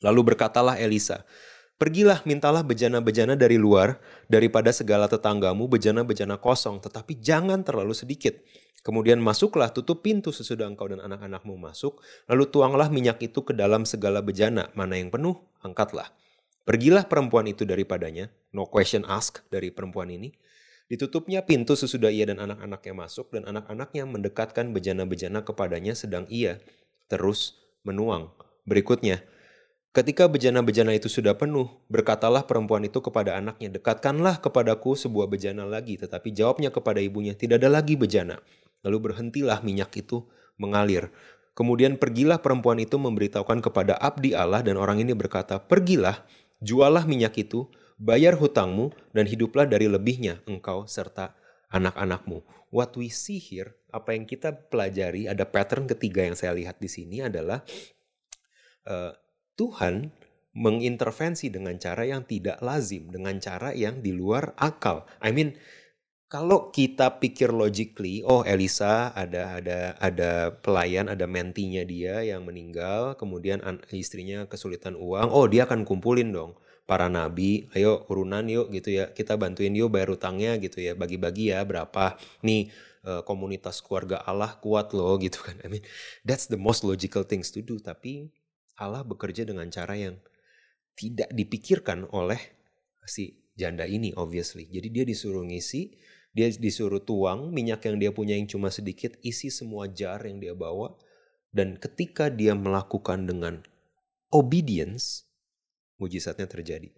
Lalu 0.00 0.32
berkatalah 0.32 0.80
Elisa, 0.80 1.22
Pergilah 1.74 2.22
mintalah 2.22 2.62
bejana-bejana 2.62 3.34
dari 3.34 3.58
luar, 3.58 3.98
daripada 4.30 4.70
segala 4.70 5.10
tetanggamu 5.10 5.66
bejana-bejana 5.66 6.38
kosong, 6.38 6.78
tetapi 6.78 7.18
jangan 7.18 7.66
terlalu 7.66 7.90
sedikit. 7.90 8.38
Kemudian 8.86 9.18
masuklah, 9.18 9.74
tutup 9.74 10.06
pintu 10.06 10.30
sesudah 10.30 10.70
engkau 10.70 10.86
dan 10.86 11.02
anak-anakmu 11.02 11.58
masuk, 11.58 11.98
lalu 12.30 12.46
tuanglah 12.46 12.86
minyak 12.94 13.18
itu 13.26 13.42
ke 13.42 13.50
dalam 13.50 13.82
segala 13.90 14.22
bejana, 14.22 14.70
mana 14.78 14.94
yang 14.94 15.10
penuh, 15.10 15.34
angkatlah. 15.66 16.14
Pergilah 16.64 17.04
perempuan 17.04 17.44
itu 17.44 17.68
daripadanya, 17.68 18.32
no 18.56 18.64
question 18.64 19.04
ask 19.04 19.44
dari 19.52 19.68
perempuan 19.68 20.08
ini. 20.08 20.32
Ditutupnya 20.88 21.44
pintu 21.44 21.76
sesudah 21.76 22.08
ia 22.08 22.24
dan 22.24 22.40
anak-anaknya 22.40 22.92
masuk 22.96 23.32
dan 23.32 23.44
anak-anaknya 23.44 24.04
mendekatkan 24.08 24.72
bejana-bejana 24.72 25.44
kepadanya 25.44 25.92
sedang 25.92 26.24
ia 26.32 26.60
terus 27.08 27.60
menuang. 27.84 28.32
Berikutnya, 28.64 29.20
ketika 29.92 30.24
bejana-bejana 30.24 30.96
itu 30.96 31.12
sudah 31.12 31.36
penuh, 31.36 31.68
berkatalah 31.92 32.48
perempuan 32.48 32.84
itu 32.88 33.00
kepada 33.04 33.36
anaknya, 33.36 33.76
dekatkanlah 33.76 34.40
kepadaku 34.40 34.96
sebuah 34.96 35.28
bejana 35.28 35.68
lagi. 35.68 36.00
Tetapi 36.00 36.32
jawabnya 36.32 36.72
kepada 36.72 37.00
ibunya, 37.00 37.36
tidak 37.36 37.60
ada 37.60 37.68
lagi 37.68 37.96
bejana. 37.96 38.40
Lalu 38.84 39.12
berhentilah 39.12 39.60
minyak 39.60 39.92
itu 40.00 40.24
mengalir. 40.56 41.12
Kemudian 41.54 42.00
pergilah 42.00 42.42
perempuan 42.42 42.82
itu 42.82 42.98
memberitahukan 42.98 43.62
kepada 43.62 43.94
abdi 44.00 44.34
Allah 44.34 44.60
dan 44.60 44.74
orang 44.74 44.98
ini 45.00 45.14
berkata, 45.14 45.62
pergilah 45.62 46.26
Jualah 46.62 47.06
minyak 47.08 47.34
itu, 47.38 47.70
bayar 47.98 48.38
hutangmu, 48.38 48.94
dan 49.14 49.26
hiduplah 49.26 49.66
dari 49.66 49.90
lebihnya 49.90 50.42
engkau 50.46 50.86
serta 50.86 51.34
anak-anakmu. 51.70 52.42
What 52.74 52.94
we 52.98 53.10
see 53.10 53.38
here, 53.38 53.78
apa 53.94 54.14
yang 54.14 54.26
kita 54.26 54.70
pelajari, 54.70 55.30
ada 55.30 55.46
pattern 55.46 55.86
ketiga 55.86 56.26
yang 56.26 56.34
saya 56.34 56.54
lihat 56.54 56.82
di 56.82 56.90
sini 56.90 57.22
adalah 57.22 57.62
uh, 58.90 59.14
Tuhan 59.54 60.10
mengintervensi 60.54 61.50
dengan 61.50 61.74
cara 61.82 62.06
yang 62.06 62.22
tidak 62.26 62.62
lazim, 62.62 63.10
dengan 63.10 63.38
cara 63.42 63.74
yang 63.74 63.98
di 64.02 64.14
luar 64.14 64.54
akal. 64.58 65.06
I 65.18 65.34
mean, 65.34 65.58
kalau 66.34 66.74
kita 66.74 67.22
pikir 67.22 67.54
logically, 67.54 68.26
oh 68.26 68.42
Elisa 68.42 69.14
ada 69.14 69.54
ada 69.62 69.94
ada 70.02 70.50
pelayan, 70.50 71.06
ada 71.06 71.30
mentinya 71.30 71.86
dia 71.86 72.26
yang 72.26 72.42
meninggal, 72.42 73.14
kemudian 73.14 73.62
istrinya 73.94 74.42
kesulitan 74.50 74.98
uang, 74.98 75.30
oh 75.30 75.46
dia 75.46 75.62
akan 75.62 75.86
kumpulin 75.86 76.34
dong 76.34 76.58
para 76.90 77.06
nabi, 77.06 77.70
ayo 77.78 78.02
urunan 78.10 78.42
yuk 78.50 78.74
gitu 78.74 78.98
ya, 78.98 79.14
kita 79.14 79.38
bantuin 79.38 79.78
yuk 79.78 79.94
bayar 79.94 80.10
utangnya 80.10 80.58
gitu 80.58 80.82
ya, 80.82 80.98
bagi-bagi 80.98 81.54
ya 81.54 81.62
berapa 81.62 82.18
nih 82.42 82.66
eh, 83.06 83.22
komunitas 83.22 83.78
keluarga 83.78 84.18
Allah 84.26 84.58
kuat 84.58 84.90
loh 84.90 85.14
gitu 85.22 85.38
kan. 85.38 85.54
I 85.62 85.70
mean, 85.70 85.86
that's 86.26 86.50
the 86.50 86.58
most 86.58 86.82
logical 86.82 87.22
things 87.22 87.54
to 87.54 87.62
do. 87.62 87.78
Tapi 87.78 88.26
Allah 88.82 89.06
bekerja 89.06 89.46
dengan 89.46 89.70
cara 89.70 89.94
yang 89.94 90.18
tidak 90.98 91.30
dipikirkan 91.30 92.10
oleh 92.10 92.42
si 93.06 93.38
janda 93.54 93.86
ini 93.86 94.10
obviously. 94.18 94.66
Jadi 94.66 94.90
dia 94.90 95.04
disuruh 95.06 95.46
ngisi 95.46 95.94
Dia 96.34 96.50
disuruh 96.50 96.98
tuang 96.98 97.54
minyak 97.54 97.86
yang 97.86 97.96
dia 98.02 98.10
punya 98.10 98.34
yang 98.34 98.50
cuma 98.50 98.66
sedikit, 98.68 99.14
isi 99.22 99.54
semua 99.54 99.86
jar 99.86 100.26
yang 100.26 100.42
dia 100.42 100.52
bawa. 100.52 100.98
Dan 101.54 101.78
ketika 101.78 102.26
dia 102.26 102.58
melakukan 102.58 103.30
dengan 103.30 103.62
obedience, 104.34 105.30
mujizatnya 106.02 106.50
terjadi. 106.50 106.90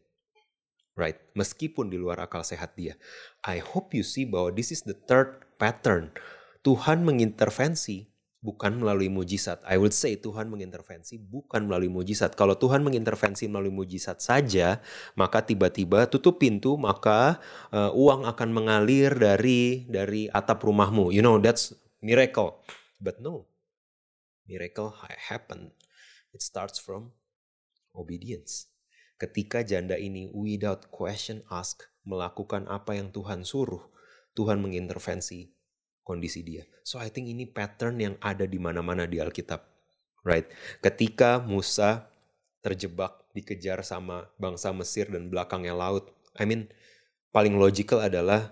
Right? 0.96 1.20
Meskipun 1.37 1.92
di 1.92 2.01
luar 2.01 2.16
akal 2.25 2.40
sehat 2.40 2.72
dia. 2.81 2.96
I 3.44 3.61
hope 3.61 3.92
you 3.92 4.01
see 4.01 4.25
bahwa 4.25 4.57
this 4.57 4.72
is 4.72 4.81
the 4.88 4.96
third 4.96 5.44
pattern. 5.61 6.16
Tuhan 6.64 7.05
mengintervensi 7.05 8.15
bukan 8.44 8.79
melalui 8.79 9.09
mujizat. 9.09 9.64
I 9.66 9.81
would 9.81 9.96
say 9.96 10.14
Tuhan 10.14 10.53
mengintervensi 10.53 11.18
bukan 11.18 11.66
melalui 11.66 11.88
mujizat. 11.88 12.37
Kalau 12.37 12.55
Tuhan 12.55 12.85
mengintervensi 12.85 13.49
melalui 13.49 13.72
mujizat 13.72 14.20
saja, 14.20 14.79
maka 15.16 15.42
tiba-tiba 15.42 16.07
tutup 16.07 16.38
pintu, 16.38 16.77
maka 16.77 17.40
uh, 17.72 17.90
uang 17.96 18.29
akan 18.29 18.49
mengalir 18.53 19.16
dari 19.16 19.88
dari 19.88 20.29
atap 20.31 20.62
rumahmu. 20.62 21.11
You 21.11 21.25
know, 21.25 21.40
that's 21.40 21.72
miracle. 22.05 22.62
But 23.01 23.18
no. 23.18 23.49
Miracle 24.46 24.94
happen. 25.27 25.75
It 26.31 26.38
starts 26.44 26.79
from 26.79 27.11
obedience. 27.96 28.70
Ketika 29.16 29.64
janda 29.64 29.96
ini 29.96 30.29
without 30.31 30.92
question 30.92 31.40
ask 31.49 31.83
melakukan 32.07 32.68
apa 32.70 32.94
yang 32.94 33.11
Tuhan 33.11 33.42
suruh, 33.42 33.83
Tuhan 34.37 34.61
mengintervensi 34.61 35.56
kondisi 36.07 36.47
dia. 36.47 36.62
So 36.87 37.03
I 37.03 37.11
think 37.11 37.27
ini 37.27 37.51
pattern 37.51 37.99
yang 37.99 38.14
ada 38.23 38.47
di 38.47 38.62
mana-mana 38.62 39.11
di 39.11 39.19
Alkitab. 39.19 39.59
Right? 40.23 40.47
Ketika 40.79 41.42
Musa 41.42 42.07
terjebak 42.66 43.27
dikejar 43.37 43.85
sama 43.85 44.27
bangsa 44.40 44.73
Mesir 44.73 45.07
dan 45.12 45.29
belakangnya 45.29 45.77
laut. 45.77 46.11
I 46.40 46.49
mean, 46.49 46.66
paling 47.31 47.55
logical 47.61 48.01
adalah 48.01 48.51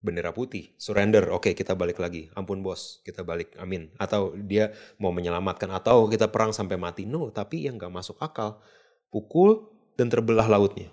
bendera 0.00 0.30
putih, 0.32 0.76
surrender, 0.76 1.28
oke 1.32 1.48
okay, 1.48 1.52
kita 1.56 1.74
balik 1.76 2.00
lagi, 2.00 2.28
ampun 2.36 2.62
bos, 2.62 3.00
kita 3.04 3.26
balik, 3.26 3.52
amin. 3.56 3.88
Atau 3.96 4.36
dia 4.36 4.72
mau 4.96 5.10
menyelamatkan, 5.12 5.68
atau 5.72 6.06
kita 6.06 6.28
perang 6.28 6.54
sampai 6.54 6.78
mati. 6.78 7.04
No, 7.08 7.28
tapi 7.34 7.66
yang 7.66 7.76
gak 7.80 7.92
masuk 7.92 8.16
akal, 8.22 8.62
pukul 9.10 9.66
dan 9.98 10.08
terbelah 10.08 10.46
lautnya. 10.46 10.88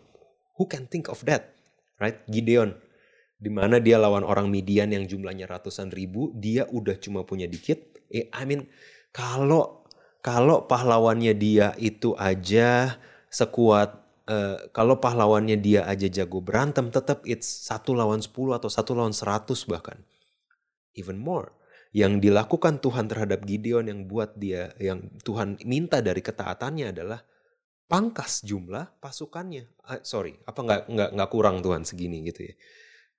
Who 0.58 0.66
can 0.66 0.90
think 0.90 1.08
of 1.14 1.22
that? 1.30 1.54
Right? 2.02 2.20
Gideon. 2.26 2.76
Di 3.38 3.54
mana 3.54 3.78
dia 3.78 4.02
lawan 4.02 4.26
orang 4.26 4.50
Midian 4.50 4.90
yang 4.90 5.06
jumlahnya 5.06 5.46
ratusan 5.46 5.94
ribu, 5.94 6.34
dia 6.34 6.66
udah 6.66 6.98
cuma 6.98 7.22
punya 7.22 7.46
dikit. 7.46 8.02
Eh, 8.10 8.34
I 8.34 8.44
mean, 8.50 8.66
kalau 9.14 9.86
kalau 10.26 10.66
pahlawannya 10.66 11.38
dia 11.38 11.78
itu 11.78 12.18
aja 12.18 12.98
sekuat 13.30 14.08
uh, 14.28 14.58
kalau 14.76 15.00
pahlawannya 15.00 15.58
dia 15.58 15.88
aja 15.88 16.10
jago 16.10 16.44
berantem, 16.44 16.92
tetap 16.92 17.24
it's 17.24 17.48
satu 17.48 17.96
lawan 17.96 18.20
sepuluh 18.20 18.60
atau 18.60 18.68
satu 18.68 18.94
lawan 18.94 19.16
seratus 19.16 19.64
bahkan. 19.66 19.98
Even 20.98 21.18
more. 21.18 21.56
Yang 21.96 22.30
dilakukan 22.30 22.84
Tuhan 22.84 23.08
terhadap 23.08 23.48
Gideon 23.48 23.88
yang 23.88 24.06
buat 24.06 24.36
dia, 24.36 24.76
yang 24.78 25.08
Tuhan 25.24 25.58
minta 25.64 26.04
dari 26.04 26.20
ketaatannya 26.20 26.92
adalah 26.92 27.24
pangkas 27.88 28.44
jumlah 28.44 29.00
pasukannya. 29.00 29.72
Uh, 29.88 30.02
sorry, 30.04 30.36
apa 30.44 30.60
nggak 30.60 30.82
nggak 30.92 31.10
nggak 31.16 31.30
kurang 31.32 31.64
Tuhan 31.64 31.88
segini 31.88 32.28
gitu 32.28 32.52
ya. 32.52 32.56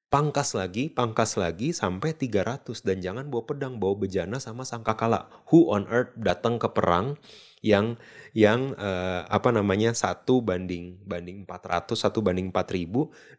Pangkas 0.09 0.57
lagi, 0.57 0.89
pangkas 0.89 1.37
lagi 1.37 1.77
sampai 1.77 2.17
300 2.17 2.81
dan 2.81 3.05
jangan 3.05 3.29
bawa 3.29 3.45
pedang, 3.45 3.77
bawa 3.77 4.09
bejana 4.09 4.41
sama 4.41 4.65
sangkakala. 4.65 5.29
Who 5.53 5.69
on 5.69 5.85
earth 5.93 6.17
datang 6.17 6.57
ke 6.57 6.65
perang 6.73 7.21
yang 7.61 8.01
yang 8.33 8.73
uh, 8.81 9.29
apa 9.29 9.53
namanya 9.53 9.93
satu 9.93 10.41
banding 10.41 11.05
banding 11.05 11.45
400 11.45 11.93
satu 11.93 12.25
banding 12.25 12.49
4000 12.49 12.89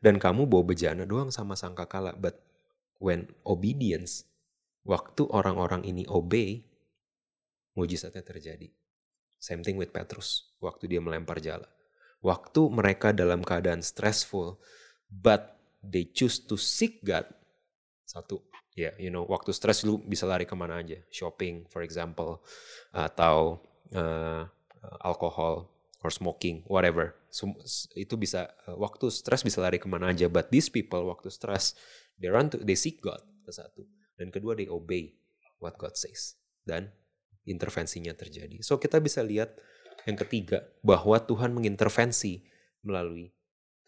dan 0.06 0.22
kamu 0.22 0.46
bawa 0.46 0.64
bejana 0.70 1.10
doang 1.10 1.34
sama 1.34 1.58
sangkakala. 1.58 2.14
But 2.14 2.38
when 3.02 3.34
obedience, 3.50 4.30
waktu 4.86 5.26
orang-orang 5.26 5.90
ini 5.90 6.06
obey, 6.06 6.70
mujizatnya 7.74 8.22
terjadi. 8.22 8.70
Same 9.42 9.66
thing 9.66 9.74
with 9.74 9.90
Petrus 9.90 10.54
waktu 10.62 10.86
dia 10.86 11.02
melempar 11.02 11.42
jala. 11.42 11.66
Waktu 12.22 12.70
mereka 12.70 13.10
dalam 13.10 13.42
keadaan 13.42 13.82
stressful, 13.82 14.62
but 15.10 15.59
they 15.84 16.08
choose 16.08 16.40
to 16.48 16.56
seek 16.60 17.04
God. 17.04 17.28
Satu, 18.04 18.42
ya, 18.74 18.90
yeah, 18.90 18.94
you 18.98 19.12
know, 19.14 19.24
waktu 19.30 19.54
stress 19.54 19.86
lu 19.86 20.02
bisa 20.02 20.26
lari 20.26 20.44
ke 20.50 20.56
mana 20.58 20.82
aja, 20.82 20.98
shopping, 21.14 21.70
for 21.70 21.86
example, 21.86 22.42
atau 22.90 23.62
uh, 23.94 24.44
alkohol 25.06 25.70
or 26.02 26.10
smoking, 26.10 26.66
whatever. 26.66 27.14
So, 27.30 27.54
itu 27.94 28.18
bisa 28.18 28.50
uh, 28.66 28.78
waktu 28.80 29.14
stress 29.14 29.46
bisa 29.46 29.62
lari 29.62 29.78
ke 29.78 29.86
mana 29.86 30.10
aja. 30.10 30.26
But 30.26 30.50
these 30.50 30.72
people 30.72 31.06
waktu 31.06 31.30
stress, 31.30 31.78
they 32.18 32.32
run 32.32 32.50
to, 32.50 32.58
they 32.60 32.76
seek 32.76 33.04
God. 33.04 33.22
Satu, 33.50 33.82
dan 34.14 34.30
kedua 34.30 34.54
they 34.54 34.70
obey 34.70 35.18
what 35.58 35.74
God 35.78 35.98
says. 35.98 36.38
Dan 36.62 36.94
intervensinya 37.50 38.14
terjadi. 38.14 38.62
So 38.62 38.78
kita 38.78 39.02
bisa 39.02 39.26
lihat 39.26 39.58
yang 40.06 40.18
ketiga 40.22 40.70
bahwa 40.86 41.18
Tuhan 41.18 41.50
mengintervensi 41.54 42.46
melalui 42.86 43.34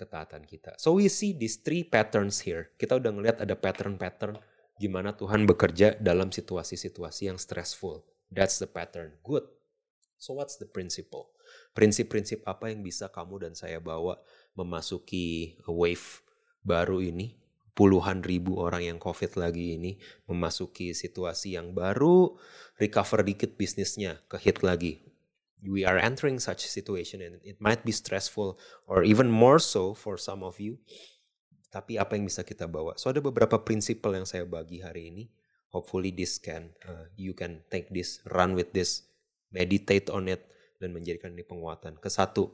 ketaatan 0.02 0.50
kita. 0.50 0.74
So 0.82 0.98
we 0.98 1.06
see 1.06 1.38
these 1.38 1.62
three 1.62 1.86
patterns 1.86 2.42
here. 2.42 2.74
Kita 2.82 2.98
udah 2.98 3.14
ngeliat 3.14 3.38
ada 3.38 3.54
pattern-pattern 3.54 4.42
gimana 4.82 5.14
Tuhan 5.14 5.46
bekerja 5.46 6.02
dalam 6.02 6.34
situasi-situasi 6.34 7.30
yang 7.30 7.38
stressful. 7.38 8.02
That's 8.34 8.58
the 8.58 8.66
pattern. 8.66 9.22
Good. 9.22 9.46
So 10.18 10.34
what's 10.34 10.58
the 10.58 10.66
principle? 10.66 11.30
Prinsip-prinsip 11.78 12.42
apa 12.50 12.74
yang 12.74 12.82
bisa 12.82 13.14
kamu 13.14 13.46
dan 13.46 13.54
saya 13.54 13.78
bawa 13.78 14.18
memasuki 14.58 15.62
wave 15.70 16.26
baru 16.66 17.02
ini 17.06 17.42
puluhan 17.72 18.22
ribu 18.22 18.60
orang 18.60 18.86
yang 18.86 19.00
COVID 19.02 19.40
lagi 19.40 19.80
ini 19.80 19.98
memasuki 20.28 20.92
situasi 20.92 21.58
yang 21.58 21.72
baru, 21.72 22.36
recover 22.78 23.24
dikit 23.26 23.56
bisnisnya, 23.56 24.20
ke 24.28 24.38
hit 24.38 24.62
lagi. 24.62 25.11
We 25.62 25.86
are 25.86 26.02
entering 26.02 26.42
such 26.42 26.66
situation 26.66 27.22
and 27.22 27.38
it 27.46 27.62
might 27.62 27.86
be 27.86 27.94
stressful 27.94 28.58
or 28.90 29.06
even 29.06 29.30
more 29.30 29.62
so 29.62 29.94
for 29.94 30.18
some 30.18 30.42
of 30.42 30.58
you. 30.58 30.82
Tapi 31.72 31.96
apa 32.02 32.18
yang 32.18 32.26
bisa 32.28 32.42
kita 32.42 32.66
bawa? 32.66 32.98
So 32.98 33.14
ada 33.14 33.22
beberapa 33.22 33.62
prinsip 33.62 34.04
yang 34.04 34.26
saya 34.26 34.44
bagi 34.44 34.82
hari 34.82 35.14
ini. 35.14 35.24
Hopefully 35.72 36.12
this 36.12 36.36
can, 36.36 36.76
uh, 36.84 37.08
you 37.16 37.32
can 37.32 37.64
take 37.72 37.88
this, 37.96 38.20
run 38.28 38.58
with 38.58 38.76
this, 38.76 39.08
meditate 39.56 40.12
on 40.12 40.28
it, 40.28 40.44
dan 40.84 40.92
menjadikan 40.92 41.32
ini 41.32 41.48
penguatan. 41.48 41.96
Kesatu, 41.96 42.52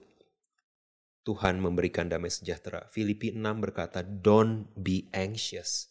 Tuhan 1.25 1.57
memberikan 1.57 2.05
damai 2.07 2.29
sejahtera. 2.29 2.85
Filipi 2.87 3.35
6 3.35 3.41
berkata, 3.59 3.99
don't 4.05 4.69
be 4.77 5.09
anxious. 5.11 5.89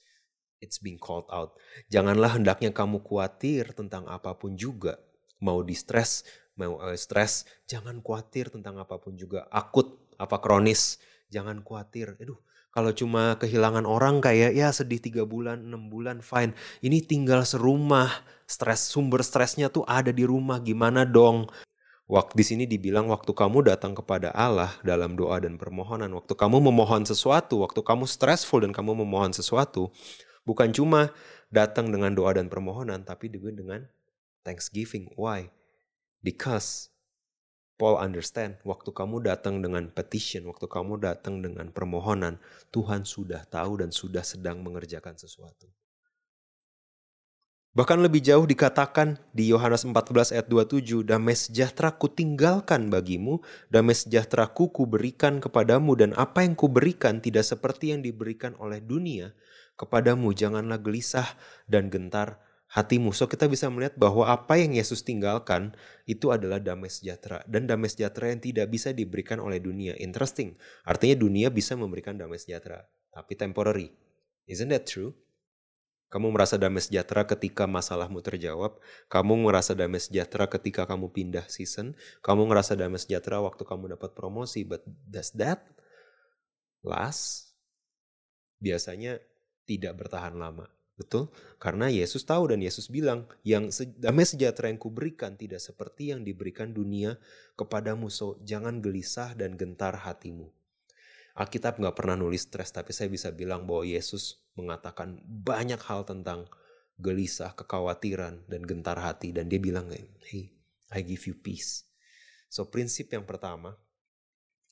It's 0.64 0.80
being 0.80 0.96
called 0.96 1.28
out. 1.28 1.60
Janganlah 1.92 2.40
hendaknya 2.40 2.72
kamu 2.72 3.04
khawatir 3.04 3.76
tentang 3.76 4.08
apa 4.08 4.32
pun 4.38 4.56
juga. 4.56 4.96
Mau 5.44 5.60
di 5.60 5.76
stress, 5.76 6.24
mau 6.56 6.80
uh, 6.80 6.96
stres, 6.96 7.44
jangan 7.68 8.00
khawatir 8.00 8.48
tentang 8.48 8.80
apa 8.80 8.96
pun 8.96 9.14
juga. 9.14 9.44
Akut, 9.52 10.00
apa 10.16 10.40
kronis, 10.40 10.98
jangan 11.28 11.60
khawatir. 11.60 12.16
Aduh, 12.18 12.40
kalau 12.72 12.92
cuma 12.92 13.40
kehilangan 13.40 13.88
orang 13.88 14.20
kayak 14.20 14.52
ya 14.52 14.68
sedih 14.68 15.00
tiga 15.00 15.24
bulan, 15.24 15.64
enam 15.64 15.88
bulan, 15.88 16.20
fine. 16.20 16.52
Ini 16.84 17.04
tinggal 17.04 17.44
serumah, 17.44 18.10
stres 18.44 18.84
sumber 18.88 19.24
stresnya 19.24 19.72
tuh 19.72 19.84
ada 19.88 20.12
di 20.12 20.28
rumah. 20.28 20.60
Gimana 20.60 21.08
dong? 21.08 21.48
Waktu 22.06 22.38
di 22.38 22.44
sini 22.46 22.64
dibilang 22.70 23.10
waktu 23.10 23.34
kamu 23.34 23.66
datang 23.66 23.90
kepada 23.90 24.30
Allah 24.30 24.70
dalam 24.86 25.18
doa 25.18 25.42
dan 25.42 25.58
permohonan, 25.58 26.12
waktu 26.14 26.38
kamu 26.38 26.68
memohon 26.70 27.02
sesuatu, 27.02 27.66
waktu 27.66 27.82
kamu 27.82 28.06
stressful 28.06 28.62
dan 28.62 28.70
kamu 28.70 29.02
memohon 29.02 29.34
sesuatu, 29.34 29.90
bukan 30.46 30.70
cuma 30.70 31.10
datang 31.50 31.90
dengan 31.90 32.14
doa 32.14 32.30
dan 32.38 32.46
permohonan, 32.46 33.02
tapi 33.02 33.26
juga 33.26 33.50
dengan 33.50 33.90
thanksgiving. 34.46 35.10
Why? 35.18 35.50
Because 36.26 36.90
Paul 37.78 38.02
understand, 38.02 38.58
waktu 38.66 38.90
kamu 38.90 39.22
datang 39.22 39.62
dengan 39.62 39.94
petition, 39.94 40.50
waktu 40.50 40.66
kamu 40.66 40.98
datang 40.98 41.38
dengan 41.38 41.70
permohonan, 41.70 42.42
Tuhan 42.74 43.06
sudah 43.06 43.46
tahu 43.46 43.78
dan 43.84 43.94
sudah 43.94 44.26
sedang 44.26 44.58
mengerjakan 44.66 45.14
sesuatu. 45.14 45.70
Bahkan 47.76 48.00
lebih 48.00 48.24
jauh 48.24 48.48
dikatakan 48.48 49.20
di 49.36 49.52
Yohanes 49.52 49.84
14 49.84 50.32
ayat 50.32 50.48
27, 50.48 51.04
damai 51.04 51.36
sejahtera 51.36 51.92
ku 51.92 52.08
tinggalkan 52.08 52.88
bagimu, 52.88 53.44
damai 53.68 53.92
sejahtera 53.92 54.48
ku 54.48 54.72
berikan 54.88 55.38
kepadamu, 55.38 55.92
dan 55.94 56.10
apa 56.16 56.42
yang 56.42 56.56
ku 56.56 56.72
berikan 56.72 57.20
tidak 57.20 57.44
seperti 57.44 57.92
yang 57.92 58.00
diberikan 58.00 58.56
oleh 58.56 58.80
dunia 58.80 59.36
kepadamu. 59.76 60.32
Janganlah 60.32 60.80
gelisah 60.80 61.28
dan 61.68 61.92
gentar 61.92 62.40
hatimu. 62.76 63.16
So 63.16 63.24
kita 63.24 63.48
bisa 63.48 63.72
melihat 63.72 63.96
bahwa 63.96 64.28
apa 64.28 64.60
yang 64.60 64.76
Yesus 64.76 65.00
tinggalkan 65.00 65.72
itu 66.04 66.28
adalah 66.28 66.60
damai 66.60 66.92
sejahtera. 66.92 67.40
Dan 67.48 67.64
damai 67.64 67.88
sejahtera 67.88 68.28
yang 68.28 68.44
tidak 68.44 68.68
bisa 68.68 68.92
diberikan 68.92 69.40
oleh 69.40 69.56
dunia. 69.56 69.96
Interesting. 69.96 70.60
Artinya 70.84 71.16
dunia 71.16 71.48
bisa 71.48 71.72
memberikan 71.72 72.20
damai 72.20 72.36
sejahtera. 72.36 72.84
Tapi 73.08 73.32
temporary. 73.32 73.88
Isn't 74.44 74.68
that 74.68 74.84
true? 74.84 75.16
Kamu 76.12 76.30
merasa 76.30 76.54
damai 76.60 76.84
sejahtera 76.84 77.24
ketika 77.24 77.64
masalahmu 77.64 78.20
terjawab. 78.20 78.78
Kamu 79.08 79.48
merasa 79.48 79.72
damai 79.72 79.98
sejahtera 79.98 80.46
ketika 80.46 80.84
kamu 80.84 81.10
pindah 81.10 81.48
season. 81.48 81.96
Kamu 82.20 82.44
merasa 82.44 82.76
damai 82.76 83.00
sejahtera 83.00 83.40
waktu 83.40 83.64
kamu 83.64 83.96
dapat 83.96 84.12
promosi. 84.12 84.68
But 84.68 84.84
does 84.86 85.32
that 85.40 85.64
last? 86.84 87.56
Biasanya 88.60 89.18
tidak 89.66 89.98
bertahan 89.98 90.36
lama. 90.36 90.75
Betul? 90.96 91.28
Karena 91.60 91.92
Yesus 91.92 92.24
tahu 92.24 92.56
dan 92.56 92.64
Yesus 92.64 92.88
bilang, 92.88 93.28
yang 93.44 93.68
damai 94.00 94.24
sejahtera 94.24 94.72
yang 94.72 94.80
kuberikan 94.80 95.36
tidak 95.36 95.60
seperti 95.60 96.08
yang 96.08 96.24
diberikan 96.24 96.72
dunia 96.72 97.20
kepadamu. 97.52 98.08
So, 98.08 98.40
jangan 98.48 98.80
gelisah 98.80 99.36
dan 99.36 99.60
gentar 99.60 99.92
hatimu. 99.92 100.48
Alkitab 101.36 101.76
nggak 101.76 101.96
pernah 102.00 102.16
nulis 102.16 102.48
stres, 102.48 102.72
tapi 102.72 102.96
saya 102.96 103.12
bisa 103.12 103.28
bilang 103.28 103.68
bahwa 103.68 103.84
Yesus 103.84 104.40
mengatakan 104.56 105.20
banyak 105.20 105.76
hal 105.84 106.08
tentang 106.08 106.48
gelisah, 106.96 107.52
kekhawatiran, 107.52 108.48
dan 108.48 108.64
gentar 108.64 108.96
hati. 108.96 109.36
Dan 109.36 109.52
dia 109.52 109.60
bilang, 109.60 109.92
hey, 109.92 110.48
I 110.88 111.04
give 111.04 111.28
you 111.28 111.36
peace. 111.36 111.84
So, 112.48 112.72
prinsip 112.72 113.12
yang 113.12 113.28
pertama 113.28 113.76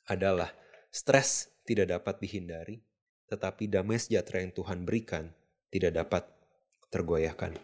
adalah 0.09 0.57
stres 0.89 1.53
tidak 1.69 1.93
dapat 2.01 2.17
dihindari, 2.25 2.81
tetapi 3.29 3.69
damai 3.69 4.01
sejahtera 4.01 4.41
yang 4.41 4.57
Tuhan 4.57 4.89
berikan 4.89 5.29
tidak 5.71 5.93
dapat 6.05 6.23
tergoyahkan. 6.93 7.57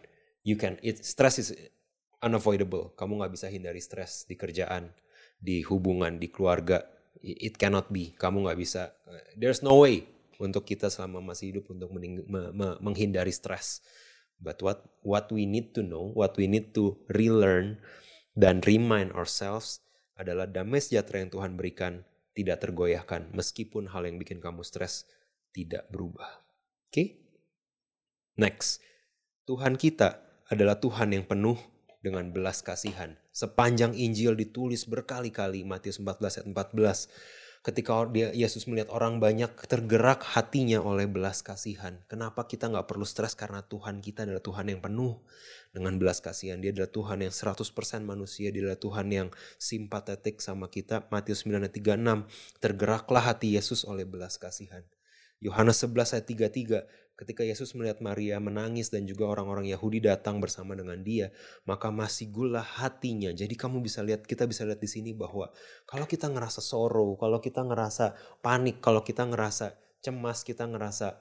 You 0.47 0.57
can, 0.57 0.81
it, 0.81 1.05
stress 1.05 1.37
is 1.41 1.53
unavoidable. 2.21 2.93
Kamu 2.97 3.21
nggak 3.21 3.33
bisa 3.33 3.47
hindari 3.49 3.81
stres 3.81 4.25
di 4.29 4.37
kerjaan, 4.37 4.93
di 5.41 5.65
hubungan, 5.65 6.21
di 6.21 6.29
keluarga. 6.29 6.85
It 7.21 7.61
cannot 7.61 7.93
be. 7.93 8.17
Kamu 8.17 8.49
nggak 8.49 8.59
bisa. 8.61 8.93
There's 9.37 9.61
no 9.61 9.85
way 9.85 10.09
untuk 10.41 10.65
kita 10.65 10.89
selama 10.89 11.21
masih 11.21 11.53
hidup 11.57 11.69
untuk 11.69 11.93
menghindari 12.81 13.33
stres. 13.33 13.85
But 14.41 14.65
what 14.65 14.81
what 15.05 15.29
we 15.29 15.45
need 15.45 15.77
to 15.77 15.85
know, 15.85 16.17
what 16.17 16.33
we 16.41 16.49
need 16.49 16.73
to 16.73 16.97
relearn 17.13 17.77
dan 18.33 18.65
remind 18.65 19.13
ourselves 19.13 19.85
adalah 20.17 20.49
damai 20.49 20.81
sejahtera 20.81 21.21
yang 21.21 21.33
Tuhan 21.33 21.53
berikan 21.61 22.01
tidak 22.33 22.65
tergoyahkan 22.65 23.37
meskipun 23.37 23.93
hal 23.93 24.09
yang 24.09 24.17
bikin 24.17 24.41
kamu 24.41 24.65
stres 24.65 25.05
tidak 25.53 25.85
berubah. 25.93 26.41
Oke? 26.89 26.93
Okay? 26.93 27.09
Next, 28.41 28.81
Tuhan 29.45 29.77
kita 29.77 30.17
adalah 30.49 30.81
Tuhan 30.81 31.13
yang 31.13 31.29
penuh 31.29 31.61
dengan 32.01 32.33
belas 32.33 32.65
kasihan. 32.65 33.13
Sepanjang 33.37 33.93
Injil 33.93 34.33
ditulis 34.33 34.89
berkali-kali 34.89 35.61
Matius 35.61 36.01
14 36.01 36.41
ayat 36.41 36.49
14 36.49 37.61
ketika 37.61 38.09
dia 38.09 38.33
Yesus 38.33 38.65
melihat 38.65 38.89
orang 38.97 39.21
banyak 39.21 39.53
tergerak 39.69 40.25
hatinya 40.25 40.81
oleh 40.81 41.05
belas 41.05 41.45
kasihan. 41.45 42.01
Kenapa 42.09 42.49
kita 42.49 42.73
nggak 42.73 42.89
perlu 42.89 43.05
stres 43.05 43.37
karena 43.37 43.61
Tuhan 43.61 44.01
kita 44.01 44.25
adalah 44.25 44.41
Tuhan 44.41 44.73
yang 44.73 44.81
penuh 44.81 45.21
dengan 45.77 46.01
belas 46.01 46.25
kasihan. 46.25 46.57
Dia 46.65 46.73
adalah 46.73 46.89
Tuhan 46.89 47.21
yang 47.21 47.37
100% 47.37 47.61
manusia, 48.09 48.49
dia 48.49 48.65
adalah 48.65 48.81
Tuhan 48.81 49.07
yang 49.13 49.29
simpatetik 49.61 50.41
sama 50.41 50.73
kita. 50.73 51.05
Matius 51.13 51.45
9 51.45 51.61
ayat 51.61 51.77
36, 51.77 52.25
tergeraklah 52.57 53.37
hati 53.37 53.61
Yesus 53.61 53.85
oleh 53.85 54.09
belas 54.09 54.41
kasihan. 54.41 54.81
Yohanes 55.41 55.81
11 55.85 56.17
ayat 56.17 56.27
33, 56.29 57.10
ketika 57.21 57.45
Yesus 57.45 57.77
melihat 57.77 58.01
Maria 58.01 58.41
menangis 58.41 58.89
dan 58.89 59.05
juga 59.05 59.29
orang-orang 59.29 59.69
Yahudi 59.69 60.01
datang 60.01 60.41
bersama 60.41 60.73
dengan 60.73 61.05
dia, 61.05 61.29
maka 61.69 61.93
masih 61.93 62.33
gula 62.33 62.65
hatinya. 62.65 63.29
Jadi 63.29 63.53
kamu 63.61 63.85
bisa 63.85 64.01
lihat, 64.01 64.25
kita 64.25 64.49
bisa 64.49 64.65
lihat 64.65 64.81
di 64.81 64.89
sini 64.89 65.13
bahwa 65.13 65.53
kalau 65.85 66.09
kita 66.09 66.33
ngerasa 66.33 66.65
sorrow, 66.65 67.21
kalau 67.21 67.37
kita 67.45 67.61
ngerasa 67.61 68.17
panik, 68.41 68.81
kalau 68.81 69.05
kita 69.05 69.29
ngerasa 69.29 69.77
cemas, 70.01 70.41
kita 70.41 70.65
ngerasa 70.65 71.21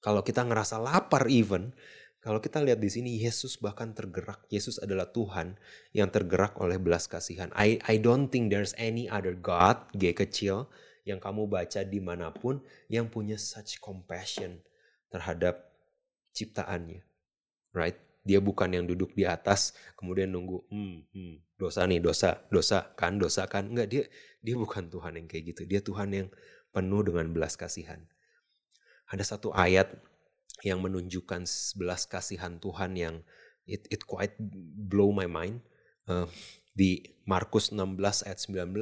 kalau 0.00 0.22
kita 0.22 0.46
ngerasa 0.46 0.80
lapar 0.80 1.28
even, 1.28 1.76
kalau 2.22 2.40
kita 2.40 2.62
lihat 2.62 2.78
di 2.80 2.88
sini 2.88 3.18
Yesus 3.20 3.58
bahkan 3.58 3.92
tergerak. 3.92 4.46
Yesus 4.48 4.78
adalah 4.78 5.10
Tuhan 5.10 5.58
yang 5.92 6.08
tergerak 6.14 6.56
oleh 6.62 6.78
belas 6.78 7.10
kasihan. 7.10 7.50
I 7.58 7.82
I 7.84 7.98
don't 7.98 8.30
think 8.30 8.54
there's 8.54 8.72
any 8.78 9.10
other 9.10 9.34
God, 9.34 9.82
G 9.92 10.14
kecil, 10.14 10.70
yang 11.04 11.18
kamu 11.18 11.50
baca 11.50 11.82
di 11.82 11.98
mana 11.98 12.30
pun 12.30 12.62
yang 12.86 13.10
punya 13.10 13.34
such 13.34 13.82
compassion 13.82 14.60
terhadap 15.10 15.68
ciptaannya. 16.32 17.02
Right? 17.74 17.98
Dia 18.24 18.38
bukan 18.38 18.70
yang 18.70 18.84
duduk 18.86 19.12
di 19.12 19.24
atas 19.26 19.74
kemudian 19.98 20.30
nunggu, 20.30 20.64
hmm, 20.70 20.96
hmm, 21.12 21.34
dosa 21.60 21.84
nih, 21.84 22.00
dosa, 22.00 22.40
dosa 22.48 22.94
kan, 22.96 23.20
dosa 23.20 23.44
kan. 23.50 23.68
Enggak, 23.68 23.88
dia 23.90 24.02
dia 24.40 24.54
bukan 24.56 24.88
Tuhan 24.88 25.20
yang 25.20 25.26
kayak 25.28 25.44
gitu. 25.54 25.62
Dia 25.68 25.80
Tuhan 25.84 26.08
yang 26.14 26.28
penuh 26.70 27.02
dengan 27.04 27.28
belas 27.34 27.58
kasihan. 27.58 28.00
Ada 29.10 29.36
satu 29.36 29.50
ayat 29.50 29.90
yang 30.62 30.80
menunjukkan 30.84 31.44
belas 31.76 32.06
kasihan 32.06 32.60
Tuhan 32.62 32.94
yang 32.94 33.16
it, 33.66 33.88
it 33.90 34.06
quite 34.06 34.36
blow 34.88 35.10
my 35.10 35.26
mind. 35.26 35.60
Uh, 36.08 36.26
di 36.74 37.02
Markus 37.28 37.70
16 37.74 38.26
ayat 38.26 38.38
19 38.42 38.72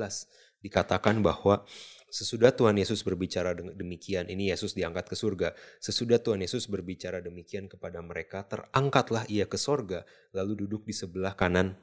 dikatakan 0.62 1.20
bahwa 1.20 1.64
Sesudah 2.08 2.56
Tuhan 2.56 2.76
Yesus 2.80 3.04
berbicara 3.04 3.52
demikian, 3.52 4.32
ini 4.32 4.48
Yesus 4.48 4.72
diangkat 4.72 5.12
ke 5.12 5.16
surga. 5.16 5.52
Sesudah 5.76 6.16
Tuhan 6.20 6.40
Yesus 6.40 6.64
berbicara 6.66 7.20
demikian 7.20 7.68
kepada 7.68 8.00
mereka, 8.00 8.48
terangkatlah 8.48 9.28
ia 9.28 9.44
ke 9.44 9.60
surga, 9.60 10.08
lalu 10.32 10.64
duduk 10.64 10.88
di 10.88 10.96
sebelah 10.96 11.36
kanan 11.36 11.76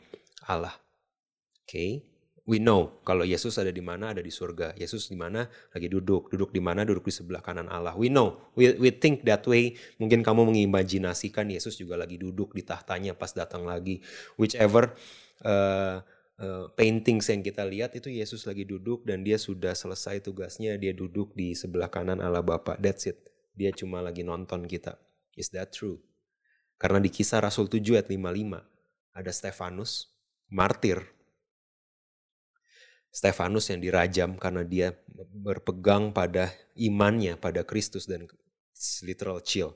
Allah. 0.50 0.74
Oke, 1.66 1.70
okay? 1.70 1.92
we 2.46 2.62
know 2.62 3.02
kalau 3.02 3.26
Yesus 3.26 3.58
ada 3.58 3.74
di 3.74 3.82
mana, 3.82 4.14
ada 4.14 4.22
di 4.22 4.30
surga. 4.30 4.78
Yesus 4.78 5.10
di 5.10 5.18
mana, 5.18 5.50
lagi 5.74 5.90
duduk. 5.90 6.30
Duduk 6.30 6.54
di 6.54 6.62
mana, 6.62 6.86
duduk 6.86 7.10
di 7.10 7.14
sebelah 7.14 7.42
kanan 7.42 7.70
Allah. 7.70 7.98
We 7.98 8.14
know, 8.14 8.54
we, 8.54 8.74
we 8.78 8.94
think 8.94 9.26
that 9.26 9.46
way. 9.50 9.74
Mungkin 9.98 10.22
kamu 10.22 10.54
mengimajinasikan 10.54 11.50
Yesus 11.50 11.78
juga 11.82 11.98
lagi 11.98 12.22
duduk 12.22 12.54
di 12.54 12.62
tahtanya 12.62 13.18
pas 13.18 13.34
datang 13.34 13.66
lagi. 13.66 14.02
Whichever 14.38 14.94
uh, 15.42 16.06
uh, 16.40 16.72
paintings 16.76 17.32
yang 17.32 17.42
kita 17.44 17.64
lihat 17.64 17.96
itu 17.96 18.12
Yesus 18.12 18.44
lagi 18.48 18.68
duduk 18.68 19.08
dan 19.08 19.24
dia 19.24 19.40
sudah 19.40 19.76
selesai 19.76 20.24
tugasnya 20.24 20.76
dia 20.76 20.92
duduk 20.92 21.32
di 21.36 21.56
sebelah 21.56 21.88
kanan 21.88 22.20
Allah 22.20 22.44
Bapa. 22.44 22.76
That's 22.80 23.08
it. 23.08 23.20
Dia 23.56 23.72
cuma 23.72 24.04
lagi 24.04 24.24
nonton 24.24 24.68
kita. 24.68 25.00
Is 25.36 25.52
that 25.56 25.72
true? 25.72 26.00
Karena 26.76 27.00
di 27.00 27.08
kisah 27.08 27.40
Rasul 27.40 27.72
7 27.72 27.96
ayat 27.96 28.08
55 28.12 29.16
ada 29.16 29.32
Stefanus 29.32 30.12
martir. 30.52 31.00
Stefanus 33.16 33.72
yang 33.72 33.80
dirajam 33.80 34.36
karena 34.36 34.68
dia 34.68 34.92
berpegang 35.32 36.12
pada 36.12 36.52
imannya 36.76 37.40
pada 37.40 37.64
Kristus 37.64 38.04
dan 38.04 38.28
literal 39.08 39.40
chill. 39.40 39.72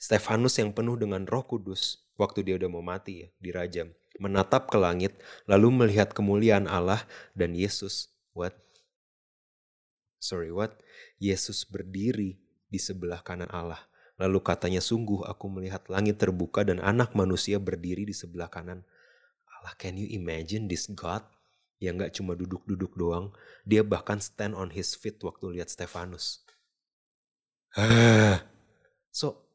Stefanus 0.00 0.56
yang 0.56 0.72
penuh 0.72 0.96
dengan 0.96 1.28
Roh 1.28 1.44
Kudus 1.44 2.08
waktu 2.16 2.48
dia 2.48 2.54
udah 2.56 2.70
mau 2.72 2.80
mati 2.80 3.26
ya 3.26 3.28
dirajam 3.38 3.92
menatap 4.18 4.70
ke 4.70 4.76
langit, 4.78 5.18
lalu 5.46 5.70
melihat 5.70 6.12
kemuliaan 6.12 6.66
Allah 6.66 7.02
dan 7.34 7.54
Yesus. 7.54 8.10
What? 8.34 8.54
Sorry, 10.18 10.50
what? 10.50 10.78
Yesus 11.22 11.66
berdiri 11.66 12.38
di 12.68 12.78
sebelah 12.78 13.22
kanan 13.22 13.50
Allah. 13.50 13.80
Lalu 14.18 14.42
katanya, 14.42 14.82
sungguh 14.82 15.22
aku 15.24 15.46
melihat 15.46 15.86
langit 15.86 16.18
terbuka 16.18 16.66
dan 16.66 16.82
anak 16.82 17.14
manusia 17.14 17.62
berdiri 17.62 18.02
di 18.02 18.14
sebelah 18.14 18.50
kanan 18.50 18.82
Allah. 19.46 19.72
Can 19.78 19.94
you 19.94 20.10
imagine 20.10 20.66
this 20.66 20.90
God 20.90 21.22
yang 21.78 21.98
gak 21.98 22.14
cuma 22.14 22.34
duduk-duduk 22.34 22.98
doang. 22.98 23.30
Dia 23.62 23.86
bahkan 23.86 24.18
stand 24.18 24.54
on 24.58 24.74
his 24.74 24.98
feet 24.98 25.22
waktu 25.22 25.58
lihat 25.58 25.70
Stefanus. 25.70 26.42
so, 29.14 29.46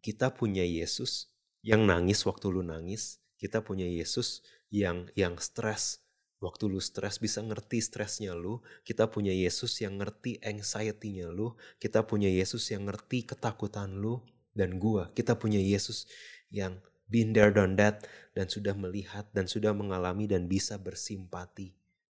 kita 0.00 0.32
punya 0.32 0.64
Yesus 0.64 1.28
yang 1.60 1.84
nangis 1.84 2.24
waktu 2.24 2.48
lu 2.48 2.64
nangis, 2.64 3.19
kita 3.40 3.64
punya 3.64 3.88
Yesus 3.88 4.44
yang 4.68 5.08
yang 5.16 5.40
stres. 5.40 6.04
Waktu 6.40 6.72
lu 6.72 6.80
stres 6.80 7.20
bisa 7.20 7.40
ngerti 7.40 7.80
stresnya 7.80 8.36
lu. 8.36 8.60
Kita 8.84 9.08
punya 9.08 9.32
Yesus 9.32 9.76
yang 9.80 9.96
ngerti 9.96 10.40
anxiety-nya 10.44 11.32
lu. 11.32 11.56
Kita 11.80 12.04
punya 12.04 12.28
Yesus 12.28 12.68
yang 12.68 12.88
ngerti 12.88 13.24
ketakutan 13.24 13.96
lu 13.96 14.20
dan 14.52 14.76
gua. 14.76 15.08
Kita 15.16 15.36
punya 15.36 15.60
Yesus 15.60 16.04
yang 16.52 16.80
been 17.08 17.32
there 17.32 17.52
done 17.52 17.76
that 17.76 18.04
dan 18.36 18.48
sudah 18.48 18.72
melihat 18.76 19.28
dan 19.32 19.48
sudah 19.48 19.72
mengalami 19.72 20.28
dan 20.28 20.48
bisa 20.48 20.76
bersimpati 20.76 21.72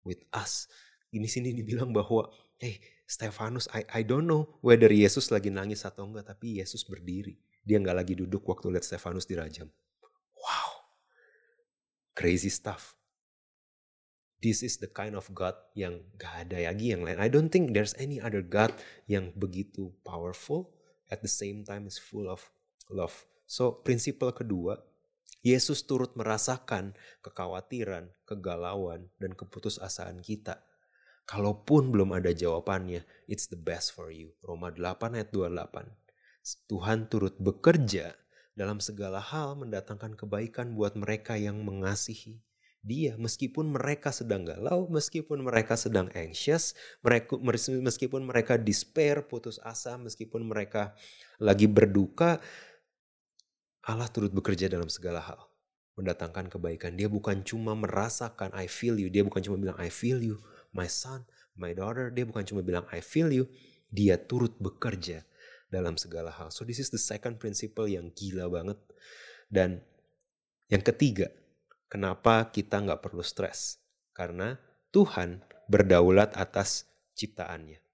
with 0.07 0.23
us. 0.35 0.67
Ini 1.15 1.27
sini 1.27 1.51
dibilang 1.55 1.91
bahwa, 1.91 2.31
hey 2.63 2.79
Stefanus, 3.07 3.69
I, 3.75 3.85
I 3.91 4.01
don't 4.07 4.25
know 4.25 4.59
whether 4.65 4.89
Yesus 4.89 5.29
lagi 5.29 5.53
nangis 5.53 5.85
atau 5.85 6.09
enggak, 6.09 6.33
tapi 6.33 6.63
Yesus 6.63 6.87
berdiri. 6.87 7.37
Dia 7.63 7.79
nggak 7.79 7.97
lagi 7.97 8.15
duduk 8.17 8.43
waktu 8.49 8.73
lihat 8.73 8.87
Stefanus 8.87 9.29
dirajam. 9.29 9.69
Crazy 12.13 12.53
stuff. 12.53 12.97
This 14.43 14.67
is 14.67 14.83
the 14.83 14.91
kind 14.91 15.15
of 15.15 15.31
God 15.31 15.55
yang 15.79 16.03
gak 16.19 16.51
ada 16.51 16.67
lagi 16.67 16.91
yang 16.91 17.07
lain. 17.07 17.23
I 17.23 17.31
don't 17.31 17.47
think 17.47 17.71
there's 17.71 17.95
any 17.95 18.19
other 18.19 18.43
God 18.43 18.75
yang 19.07 19.31
begitu 19.39 19.95
powerful 20.03 20.75
at 21.15 21.23
the 21.23 21.31
same 21.31 21.63
time 21.63 21.87
is 21.87 21.97
full 21.97 22.27
of 22.27 22.43
love. 22.91 23.15
So 23.47 23.85
prinsipal 23.87 24.35
kedua, 24.35 24.83
Yesus 25.43 25.83
turut 25.87 26.15
merasakan 26.15 26.95
kekhawatiran, 27.23 28.11
kegalauan, 28.23 29.11
dan 29.19 29.35
keputusasaan 29.35 30.23
kita. 30.23 30.63
Kalaupun 31.27 31.91
belum 31.91 32.15
ada 32.19 32.31
jawabannya, 32.35 33.03
it's 33.27 33.47
the 33.51 33.59
best 33.59 33.95
for 33.95 34.11
you. 34.11 34.35
Roma 34.43 34.71
8 34.75 35.19
ayat 35.19 35.31
28. 35.35 36.67
Tuhan 36.67 37.07
turut 37.07 37.39
bekerja 37.39 38.15
dalam 38.53 38.79
segala 38.85 39.19
hal 39.21 39.57
mendatangkan 39.57 40.13
kebaikan 40.17 40.77
buat 40.77 40.93
mereka 40.93 41.41
yang 41.41 41.65
mengasihi, 41.65 42.41
dia 42.83 43.15
meskipun 43.15 43.73
mereka 43.73 44.11
sedang 44.11 44.43
galau, 44.43 44.91
meskipun 44.91 45.47
mereka 45.47 45.79
sedang 45.79 46.11
anxious, 46.13 46.75
meskipun 47.79 48.27
mereka 48.27 48.59
despair, 48.59 49.23
putus 49.25 49.63
asa, 49.63 49.95
meskipun 49.97 50.43
mereka 50.43 50.93
lagi 51.39 51.71
berduka, 51.71 52.43
Allah 53.87 54.11
turut 54.11 54.35
bekerja 54.35 54.67
dalam 54.67 54.91
segala 54.91 55.23
hal. 55.23 55.41
Mendatangkan 55.95 56.51
kebaikan. 56.51 56.99
Dia 56.99 57.07
bukan 57.07 57.47
cuma 57.47 57.79
merasakan 57.79 58.51
I 58.57 58.67
feel 58.67 58.99
you, 58.99 59.09
dia 59.09 59.23
bukan 59.23 59.41
cuma 59.45 59.57
bilang 59.63 59.79
I 59.79 59.87
feel 59.87 60.19
you, 60.19 60.43
my 60.75 60.91
son, 60.91 61.23
my 61.55 61.71
daughter, 61.71 62.11
dia 62.11 62.27
bukan 62.27 62.43
cuma 62.43 62.67
bilang 62.67 62.83
I 62.91 62.99
feel 62.99 63.31
you, 63.31 63.47
dia 63.93 64.19
turut 64.19 64.59
bekerja 64.59 65.23
dalam 65.73 65.97
segala 65.97 66.29
hal. 66.29 66.53
So 66.53 66.69
this 66.69 66.77
is 66.77 66.93
the 66.93 67.01
second 67.01 67.41
principle 67.41 67.89
yang 67.89 68.13
gila 68.13 68.53
banget. 68.53 68.77
Dan 69.49 69.81
yang 70.69 70.85
ketiga, 70.85 71.33
Kenapa 71.93 72.49
kita 72.49 72.81
nggak 72.81 73.05
perlu 73.05 73.21
stres? 73.21 73.77
Karena 74.17 74.57
Tuhan 74.97 75.45
berdaulat 75.69 76.33
atas 76.41 76.89
ciptaannya. 77.13 77.85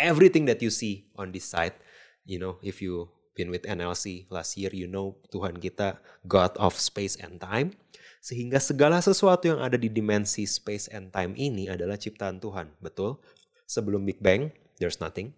Everything 0.00 0.48
that 0.48 0.64
you 0.64 0.72
see 0.72 1.12
on 1.12 1.28
this 1.28 1.44
side, 1.44 1.76
you 2.24 2.40
know, 2.40 2.56
if 2.64 2.80
you 2.80 3.12
been 3.36 3.52
with 3.52 3.68
NLC 3.68 4.24
last 4.32 4.56
year, 4.56 4.72
you 4.72 4.88
know 4.88 5.20
Tuhan 5.28 5.60
kita 5.60 6.00
God 6.24 6.56
of 6.56 6.72
space 6.80 7.20
and 7.20 7.36
time. 7.36 7.76
Sehingga 8.24 8.56
segala 8.56 9.04
sesuatu 9.04 9.52
yang 9.52 9.60
ada 9.60 9.76
di 9.76 9.92
dimensi 9.92 10.48
space 10.48 10.88
and 10.88 11.12
time 11.12 11.36
ini 11.36 11.68
adalah 11.68 12.00
ciptaan 12.00 12.40
Tuhan. 12.40 12.80
Betul? 12.80 13.20
Sebelum 13.68 14.08
Big 14.08 14.24
Bang, 14.24 14.56
there's 14.80 15.04
nothing. 15.04 15.36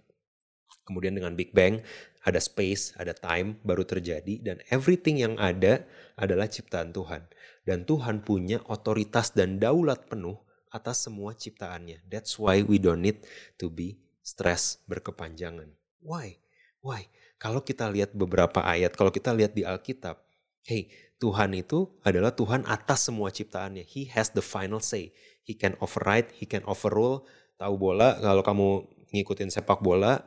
Kemudian 0.83 1.15
dengan 1.15 1.39
Big 1.39 1.55
Bang, 1.55 1.81
ada 2.23 2.39
space, 2.39 2.95
ada 2.99 3.15
time 3.15 3.59
baru 3.67 3.83
terjadi 3.83 4.39
dan 4.43 4.57
everything 4.71 5.19
yang 5.19 5.35
ada 5.39 5.87
adalah 6.19 6.47
ciptaan 6.47 6.95
Tuhan. 6.95 7.27
Dan 7.63 7.87
Tuhan 7.87 8.27
punya 8.27 8.63
otoritas 8.67 9.31
dan 9.35 9.59
daulat 9.63 10.07
penuh 10.11 10.39
atas 10.73 11.07
semua 11.07 11.37
ciptaannya. 11.37 12.03
That's 12.09 12.39
why 12.41 12.65
we 12.65 12.79
don't 12.81 13.03
need 13.05 13.23
to 13.61 13.71
be 13.71 14.01
stress 14.23 14.83
berkepanjangan. 14.89 15.71
Why? 16.03 16.39
Why? 16.83 17.07
Kalau 17.39 17.63
kita 17.63 17.91
lihat 17.91 18.15
beberapa 18.15 18.63
ayat, 18.63 18.95
kalau 18.95 19.11
kita 19.11 19.35
lihat 19.35 19.55
di 19.55 19.67
Alkitab, 19.67 20.19
hey, 20.63 20.91
Tuhan 21.19 21.55
itu 21.55 21.91
adalah 22.03 22.35
Tuhan 22.35 22.67
atas 22.67 23.07
semua 23.07 23.31
ciptaannya. 23.31 23.87
He 23.87 24.11
has 24.11 24.31
the 24.35 24.43
final 24.43 24.83
say. 24.83 25.15
He 25.43 25.55
can 25.55 25.75
override, 25.83 26.31
he 26.35 26.47
can 26.47 26.63
overrule. 26.67 27.27
Tahu 27.59 27.75
bola, 27.79 28.19
kalau 28.19 28.43
kamu 28.43 28.69
ngikutin 29.13 29.53
sepak 29.53 29.85
bola, 29.85 30.25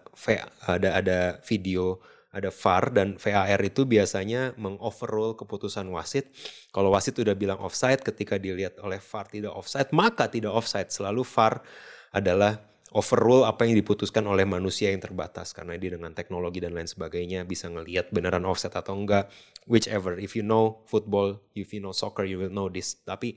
ada 0.69 0.89
ada 1.01 1.19
video 1.43 1.99
ada 2.35 2.51
VAR 2.51 2.91
dan 2.91 3.15
VAR 3.15 3.61
itu 3.63 3.87
biasanya 3.87 4.51
mengoverrule 4.59 5.39
keputusan 5.39 5.87
wasit. 5.87 6.35
Kalau 6.75 6.91
wasit 6.91 7.15
udah 7.15 7.31
bilang 7.31 7.63
offside 7.63 8.03
ketika 8.03 8.35
dilihat 8.35 8.75
oleh 8.83 8.99
VAR 8.99 9.31
tidak 9.31 9.55
offside, 9.55 9.87
maka 9.95 10.27
tidak 10.27 10.51
offside. 10.51 10.91
Selalu 10.91 11.23
VAR 11.23 11.63
adalah 12.11 12.59
overrule 12.91 13.47
apa 13.47 13.63
yang 13.63 13.79
diputuskan 13.79 14.27
oleh 14.27 14.43
manusia 14.43 14.91
yang 14.91 14.99
terbatas 14.99 15.55
karena 15.55 15.79
dia 15.79 15.95
dengan 15.95 16.11
teknologi 16.11 16.59
dan 16.59 16.75
lain 16.75 16.87
sebagainya 16.87 17.47
bisa 17.47 17.71
ngelihat 17.71 18.11
beneran 18.11 18.43
offside 18.47 18.75
atau 18.75 18.95
enggak 18.95 19.27
whichever 19.67 20.15
if 20.15 20.31
you 20.31 20.43
know 20.43 20.79
football 20.87 21.35
if 21.59 21.75
you 21.75 21.83
know 21.83 21.91
soccer 21.91 22.23
you 22.23 22.39
will 22.39 22.53
know 22.53 22.71
this 22.71 22.95
tapi 23.03 23.35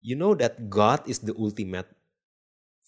you 0.00 0.16
know 0.16 0.32
that 0.32 0.72
God 0.72 1.04
is 1.04 1.20
the 1.20 1.36
ultimate 1.36 1.92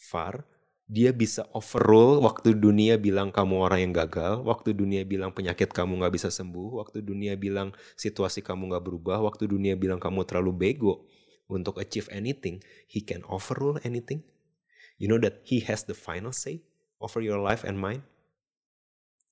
VAR 0.08 0.48
dia 0.92 1.08
bisa 1.08 1.48
overrule 1.56 2.20
waktu 2.20 2.52
dunia 2.52 3.00
bilang 3.00 3.32
kamu 3.32 3.64
orang 3.64 3.80
yang 3.88 3.94
gagal, 3.96 4.44
waktu 4.44 4.76
dunia 4.76 5.08
bilang 5.08 5.32
penyakit 5.32 5.72
kamu 5.72 6.04
nggak 6.04 6.12
bisa 6.20 6.28
sembuh, 6.28 6.84
waktu 6.84 7.00
dunia 7.00 7.32
bilang 7.40 7.72
situasi 7.96 8.44
kamu 8.44 8.68
nggak 8.68 8.84
berubah, 8.84 9.24
waktu 9.24 9.48
dunia 9.48 9.72
bilang 9.72 9.96
kamu 9.96 10.28
terlalu 10.28 10.52
bego 10.52 11.08
untuk 11.48 11.80
achieve 11.80 12.12
anything, 12.12 12.60
he 12.84 13.00
can 13.00 13.24
overrule 13.24 13.80
anything. 13.88 14.20
You 15.00 15.08
know 15.08 15.16
that 15.24 15.40
he 15.48 15.64
has 15.64 15.88
the 15.88 15.96
final 15.96 16.36
say 16.36 16.60
over 17.00 17.24
your 17.24 17.40
life 17.40 17.64
and 17.64 17.80
mine. 17.80 18.04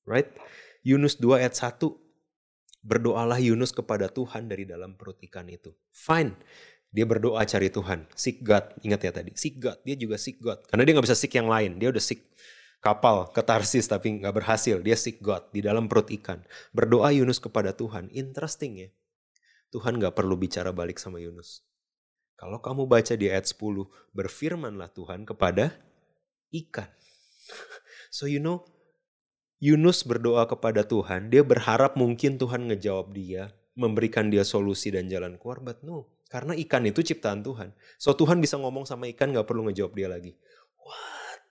Right? 0.09 0.33
Yunus 0.81 1.21
2 1.21 1.45
ayat 1.45 1.53
1. 1.53 1.93
Berdoalah 2.81 3.37
Yunus 3.37 3.77
kepada 3.77 4.09
Tuhan 4.09 4.49
dari 4.49 4.65
dalam 4.65 4.97
perut 4.97 5.21
ikan 5.29 5.45
itu. 5.53 5.77
Fine. 5.93 6.33
Dia 6.91 7.07
berdoa 7.07 7.47
cari 7.47 7.71
Tuhan, 7.71 8.03
seek 8.19 8.43
God. 8.43 8.83
Ingat 8.83 9.01
ya 9.07 9.13
tadi, 9.15 9.31
seek 9.39 9.63
God. 9.63 9.79
Dia 9.87 9.95
juga 9.95 10.19
seek 10.19 10.43
God. 10.43 10.67
Karena 10.67 10.83
dia 10.83 10.93
nggak 10.99 11.07
bisa 11.07 11.19
seek 11.19 11.33
yang 11.39 11.47
lain. 11.47 11.79
Dia 11.79 11.95
udah 11.95 12.03
seek 12.03 12.27
kapal 12.83 13.31
ke 13.31 13.41
Tarsis 13.47 13.87
tapi 13.87 14.19
nggak 14.19 14.35
berhasil. 14.43 14.83
Dia 14.83 14.99
seek 14.99 15.23
God 15.23 15.55
di 15.55 15.63
dalam 15.63 15.87
perut 15.87 16.11
ikan. 16.11 16.43
Berdoa 16.75 17.15
Yunus 17.15 17.39
kepada 17.39 17.71
Tuhan. 17.71 18.11
Interesting 18.11 18.73
ya. 18.87 18.89
Tuhan 19.71 20.03
nggak 20.03 20.19
perlu 20.19 20.35
bicara 20.35 20.75
balik 20.75 20.99
sama 20.99 21.23
Yunus. 21.23 21.63
Kalau 22.35 22.59
kamu 22.59 22.91
baca 22.91 23.15
di 23.15 23.31
ayat 23.31 23.47
10, 23.47 23.87
berfirmanlah 24.17 24.91
Tuhan 24.91 25.23
kepada 25.29 25.77
ikan. 26.51 26.91
So 28.11 28.27
you 28.27 28.43
know, 28.43 28.67
Yunus 29.63 30.03
berdoa 30.03 30.51
kepada 30.51 30.83
Tuhan, 30.83 31.31
dia 31.31 31.47
berharap 31.47 31.95
mungkin 31.95 32.43
Tuhan 32.43 32.67
ngejawab 32.67 33.15
dia, 33.15 33.55
memberikan 33.79 34.27
dia 34.27 34.43
solusi 34.43 34.91
dan 34.91 35.07
jalan 35.07 35.39
keluar, 35.39 35.63
but 35.63 35.79
no. 35.87 36.11
Karena 36.31 36.55
ikan 36.55 36.87
itu 36.87 37.03
ciptaan 37.03 37.43
Tuhan. 37.43 37.75
So 37.99 38.15
Tuhan 38.15 38.39
bisa 38.39 38.55
ngomong 38.55 38.87
sama 38.87 39.11
ikan 39.11 39.35
gak 39.35 39.51
perlu 39.51 39.67
ngejawab 39.67 39.99
dia 39.99 40.07
lagi. 40.07 40.39
What? 40.79 41.43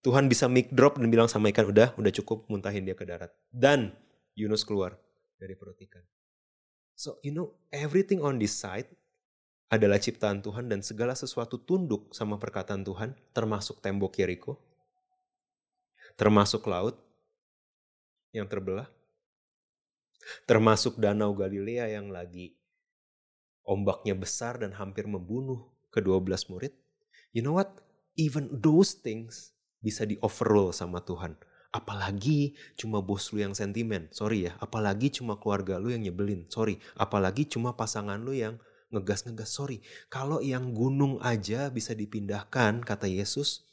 Tuhan 0.00 0.32
bisa 0.32 0.48
mic 0.48 0.72
drop 0.72 0.96
dan 0.96 1.12
bilang 1.12 1.28
sama 1.28 1.52
ikan, 1.52 1.68
udah, 1.68 1.92
udah 2.00 2.12
cukup 2.16 2.48
muntahin 2.48 2.88
dia 2.88 2.96
ke 2.96 3.04
darat. 3.04 3.28
Dan 3.52 3.92
Yunus 4.32 4.64
keluar 4.64 4.96
dari 5.36 5.52
perut 5.60 5.76
ikan. 5.76 6.00
So 6.96 7.20
you 7.20 7.36
know, 7.36 7.52
everything 7.68 8.24
on 8.24 8.40
this 8.40 8.56
side 8.56 8.88
adalah 9.68 10.00
ciptaan 10.00 10.40
Tuhan 10.40 10.72
dan 10.72 10.80
segala 10.80 11.12
sesuatu 11.12 11.60
tunduk 11.60 12.16
sama 12.16 12.40
perkataan 12.40 12.80
Tuhan, 12.80 13.12
termasuk 13.36 13.84
tembok 13.84 14.16
Yeriko, 14.18 14.56
termasuk 16.16 16.64
laut 16.64 16.96
yang 18.32 18.48
terbelah, 18.48 18.88
termasuk 20.48 20.96
danau 20.96 21.36
Galilea 21.36 21.92
yang 21.92 22.08
lagi 22.08 22.59
ombaknya 23.66 24.16
besar 24.16 24.60
dan 24.60 24.74
hampir 24.76 25.06
membunuh 25.06 25.68
kedua 25.90 26.22
belas 26.22 26.46
murid, 26.46 26.72
you 27.34 27.42
know 27.42 27.56
what? 27.56 27.70
Even 28.18 28.50
those 28.52 28.96
things 28.98 29.54
bisa 29.80 30.04
di 30.04 30.20
overrule 30.20 30.74
sama 30.76 31.00
Tuhan. 31.00 31.34
Apalagi 31.70 32.58
cuma 32.74 32.98
bos 32.98 33.30
lu 33.30 33.46
yang 33.46 33.54
sentimen, 33.54 34.10
sorry 34.10 34.50
ya. 34.50 34.58
Apalagi 34.58 35.14
cuma 35.14 35.38
keluarga 35.38 35.78
lu 35.78 35.94
yang 35.94 36.02
nyebelin, 36.02 36.50
sorry. 36.50 36.82
Apalagi 36.98 37.46
cuma 37.46 37.78
pasangan 37.78 38.18
lu 38.18 38.34
yang 38.34 38.58
ngegas-ngegas, 38.90 39.54
sorry. 39.54 39.78
Kalau 40.10 40.42
yang 40.42 40.74
gunung 40.74 41.22
aja 41.22 41.70
bisa 41.70 41.94
dipindahkan, 41.94 42.82
kata 42.82 43.06
Yesus, 43.06 43.70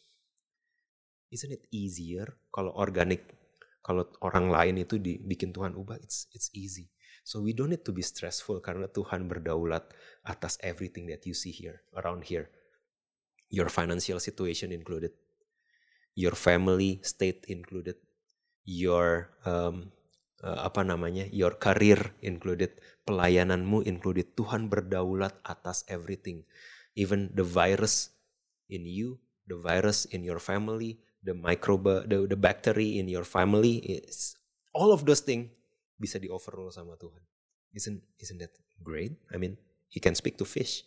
isn't 1.33 1.51
it 1.51 1.65
easier 1.73 2.37
kalau 2.53 2.69
organik, 2.77 3.25
kalau 3.81 4.05
orang 4.21 4.53
lain 4.53 4.75
itu 4.85 5.01
dibikin 5.01 5.49
Tuhan 5.49 5.73
ubah, 5.73 5.97
it's 5.97 6.29
it's 6.37 6.53
easy. 6.53 6.93
So 7.27 7.43
we 7.43 7.51
don't 7.51 7.75
need 7.75 7.83
to 7.83 7.91
be 7.91 7.99
stressful 7.99 8.63
karena 8.63 8.87
Tuhan 8.87 9.27
berdaulat 9.27 9.91
atas 10.23 10.55
everything 10.63 11.11
that 11.11 11.27
you 11.27 11.35
see 11.35 11.51
here, 11.51 11.83
around 11.99 12.23
here. 12.23 12.47
Your 13.51 13.67
financial 13.67 14.23
situation 14.23 14.71
included, 14.71 15.11
your 16.15 16.39
family 16.39 17.03
state 17.03 17.43
included, 17.51 17.99
your 18.63 19.35
um, 19.43 19.91
uh, 20.39 20.71
apa 20.71 20.87
namanya, 20.87 21.27
your 21.35 21.59
career 21.59 21.99
included, 22.23 22.79
pelayananmu 23.03 23.83
included. 23.83 24.31
Tuhan 24.39 24.71
berdaulat 24.71 25.35
atas 25.43 25.83
everything, 25.91 26.47
even 26.95 27.27
the 27.35 27.43
virus 27.43 28.15
in 28.71 28.87
you, 28.87 29.19
the 29.51 29.59
virus 29.59 30.07
in 30.15 30.23
your 30.23 30.39
family, 30.39 31.03
the 31.27 31.35
microbe, 31.35 32.07
the, 32.07 32.23
the 32.23 32.39
bacteria 32.39 33.03
in 33.03 33.11
your 33.11 33.27
family, 33.27 33.83
is 33.83 34.39
all 34.71 34.95
of 34.95 35.03
those 35.03 35.19
things 35.19 35.51
bisa 35.97 36.21
di 36.21 36.29
overrule 36.29 36.71
sama 36.71 36.95
Tuhan. 36.95 37.21
Isn't 37.73 37.99
isn't 38.21 38.39
that 38.39 38.53
great? 38.81 39.17
I 39.33 39.41
mean, 39.41 39.57
he 39.89 39.99
can 39.99 40.13
speak 40.13 40.37
to 40.39 40.45
fish. 40.47 40.85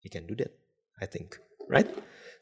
He 0.00 0.08
can 0.08 0.26
do 0.26 0.34
that. 0.38 0.54
I 0.98 1.06
think, 1.10 1.38
right? 1.66 1.86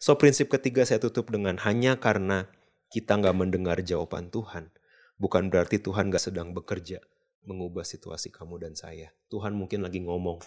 So 0.00 0.16
prinsip 0.16 0.52
ketiga 0.52 0.84
saya 0.84 1.00
tutup 1.00 1.32
dengan 1.32 1.56
hanya 1.64 1.96
karena 1.96 2.48
kita 2.92 3.16
nggak 3.20 3.36
mendengar 3.36 3.80
jawaban 3.80 4.28
Tuhan, 4.28 4.72
bukan 5.16 5.48
berarti 5.48 5.80
Tuhan 5.80 6.08
nggak 6.12 6.32
sedang 6.32 6.52
bekerja 6.52 7.00
mengubah 7.44 7.84
situasi 7.84 8.28
kamu 8.28 8.60
dan 8.60 8.72
saya. 8.76 9.12
Tuhan 9.32 9.56
mungkin 9.56 9.80
lagi 9.80 10.04
ngomong 10.04 10.44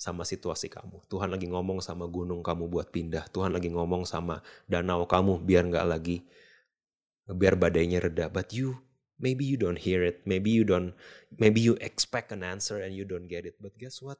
sama 0.00 0.24
situasi 0.24 0.72
kamu. 0.72 1.04
Tuhan 1.12 1.28
lagi 1.28 1.50
ngomong 1.50 1.84
sama 1.84 2.08
gunung 2.08 2.40
kamu 2.40 2.70
buat 2.70 2.88
pindah. 2.88 3.28
Tuhan 3.34 3.52
lagi 3.52 3.68
ngomong 3.68 4.06
sama 4.08 4.40
danau 4.64 5.04
kamu 5.04 5.42
biar 5.44 5.66
nggak 5.68 5.86
lagi 5.86 6.24
biar 7.28 7.54
badainya 7.58 8.00
reda. 8.00 8.26
But 8.32 8.54
you 8.54 8.80
maybe 9.20 9.46
you 9.46 9.60
don't 9.60 9.78
hear 9.78 10.02
it. 10.02 10.24
Maybe 10.24 10.50
you 10.50 10.66
don't 10.66 10.96
maybe 11.36 11.60
you 11.60 11.76
expect 11.78 12.32
an 12.32 12.42
answer 12.42 12.80
and 12.80 12.96
you 12.96 13.04
don't 13.06 13.28
get 13.28 13.46
it. 13.46 13.60
But 13.60 13.76
guess 13.76 14.00
what? 14.00 14.18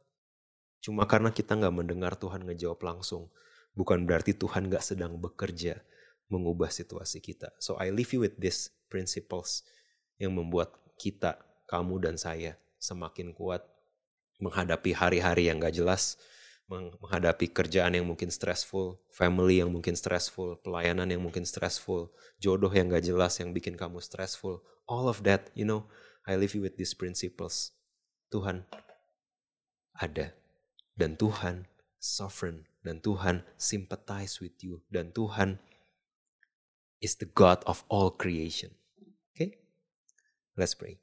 Cuma 0.85 1.09
karena 1.09 1.33
kita 1.33 1.57
nggak 1.57 1.75
mendengar 1.75 2.15
Tuhan 2.17 2.45
ngejawab 2.47 2.81
langsung 2.85 3.33
bukan 3.75 4.05
berarti 4.05 4.37
Tuhan 4.37 4.69
nggak 4.69 4.85
sedang 4.85 5.17
bekerja 5.17 5.81
mengubah 6.31 6.71
situasi 6.71 7.19
kita. 7.19 7.51
So 7.59 7.75
I 7.81 7.91
leave 7.91 8.15
you 8.15 8.23
with 8.23 8.39
these 8.39 8.71
principles 8.87 9.67
yang 10.23 10.39
membuat 10.39 10.71
kita 11.01 11.43
kamu 11.67 11.99
dan 12.07 12.15
saya 12.21 12.55
semakin 12.79 13.35
kuat 13.35 13.67
menghadapi 14.41 14.97
hari-hari 14.97 15.53
yang 15.53 15.61
gak 15.61 15.77
jelas, 15.77 16.17
menghadapi 16.71 17.51
kerjaan 17.51 17.99
yang 17.99 18.07
mungkin 18.07 18.31
stressful, 18.31 19.03
family 19.11 19.59
yang 19.59 19.75
mungkin 19.75 19.99
stressful, 19.99 20.62
pelayanan 20.62 21.11
yang 21.11 21.18
mungkin 21.18 21.43
stressful, 21.43 22.14
jodoh 22.39 22.71
yang 22.71 22.87
gak 22.87 23.03
jelas 23.03 23.43
yang 23.43 23.51
bikin 23.51 23.75
kamu 23.75 23.99
stressful. 23.99 24.62
All 24.87 25.11
of 25.11 25.27
that, 25.27 25.51
you 25.59 25.66
know, 25.66 25.91
I 26.23 26.39
leave 26.39 26.55
you 26.55 26.62
with 26.62 26.79
these 26.79 26.95
principles. 26.95 27.75
Tuhan 28.31 28.62
ada 29.99 30.31
dan 30.95 31.18
Tuhan 31.18 31.66
sovereign 31.99 32.71
dan 32.87 33.03
Tuhan 33.03 33.43
sympathize 33.59 34.39
with 34.39 34.55
you 34.62 34.87
dan 34.95 35.11
Tuhan 35.11 35.59
is 37.03 37.18
the 37.18 37.27
God 37.27 37.66
of 37.66 37.83
all 37.91 38.14
creation. 38.14 38.71
Okay? 39.35 39.59
Let's 40.55 40.79
pray. 40.79 41.03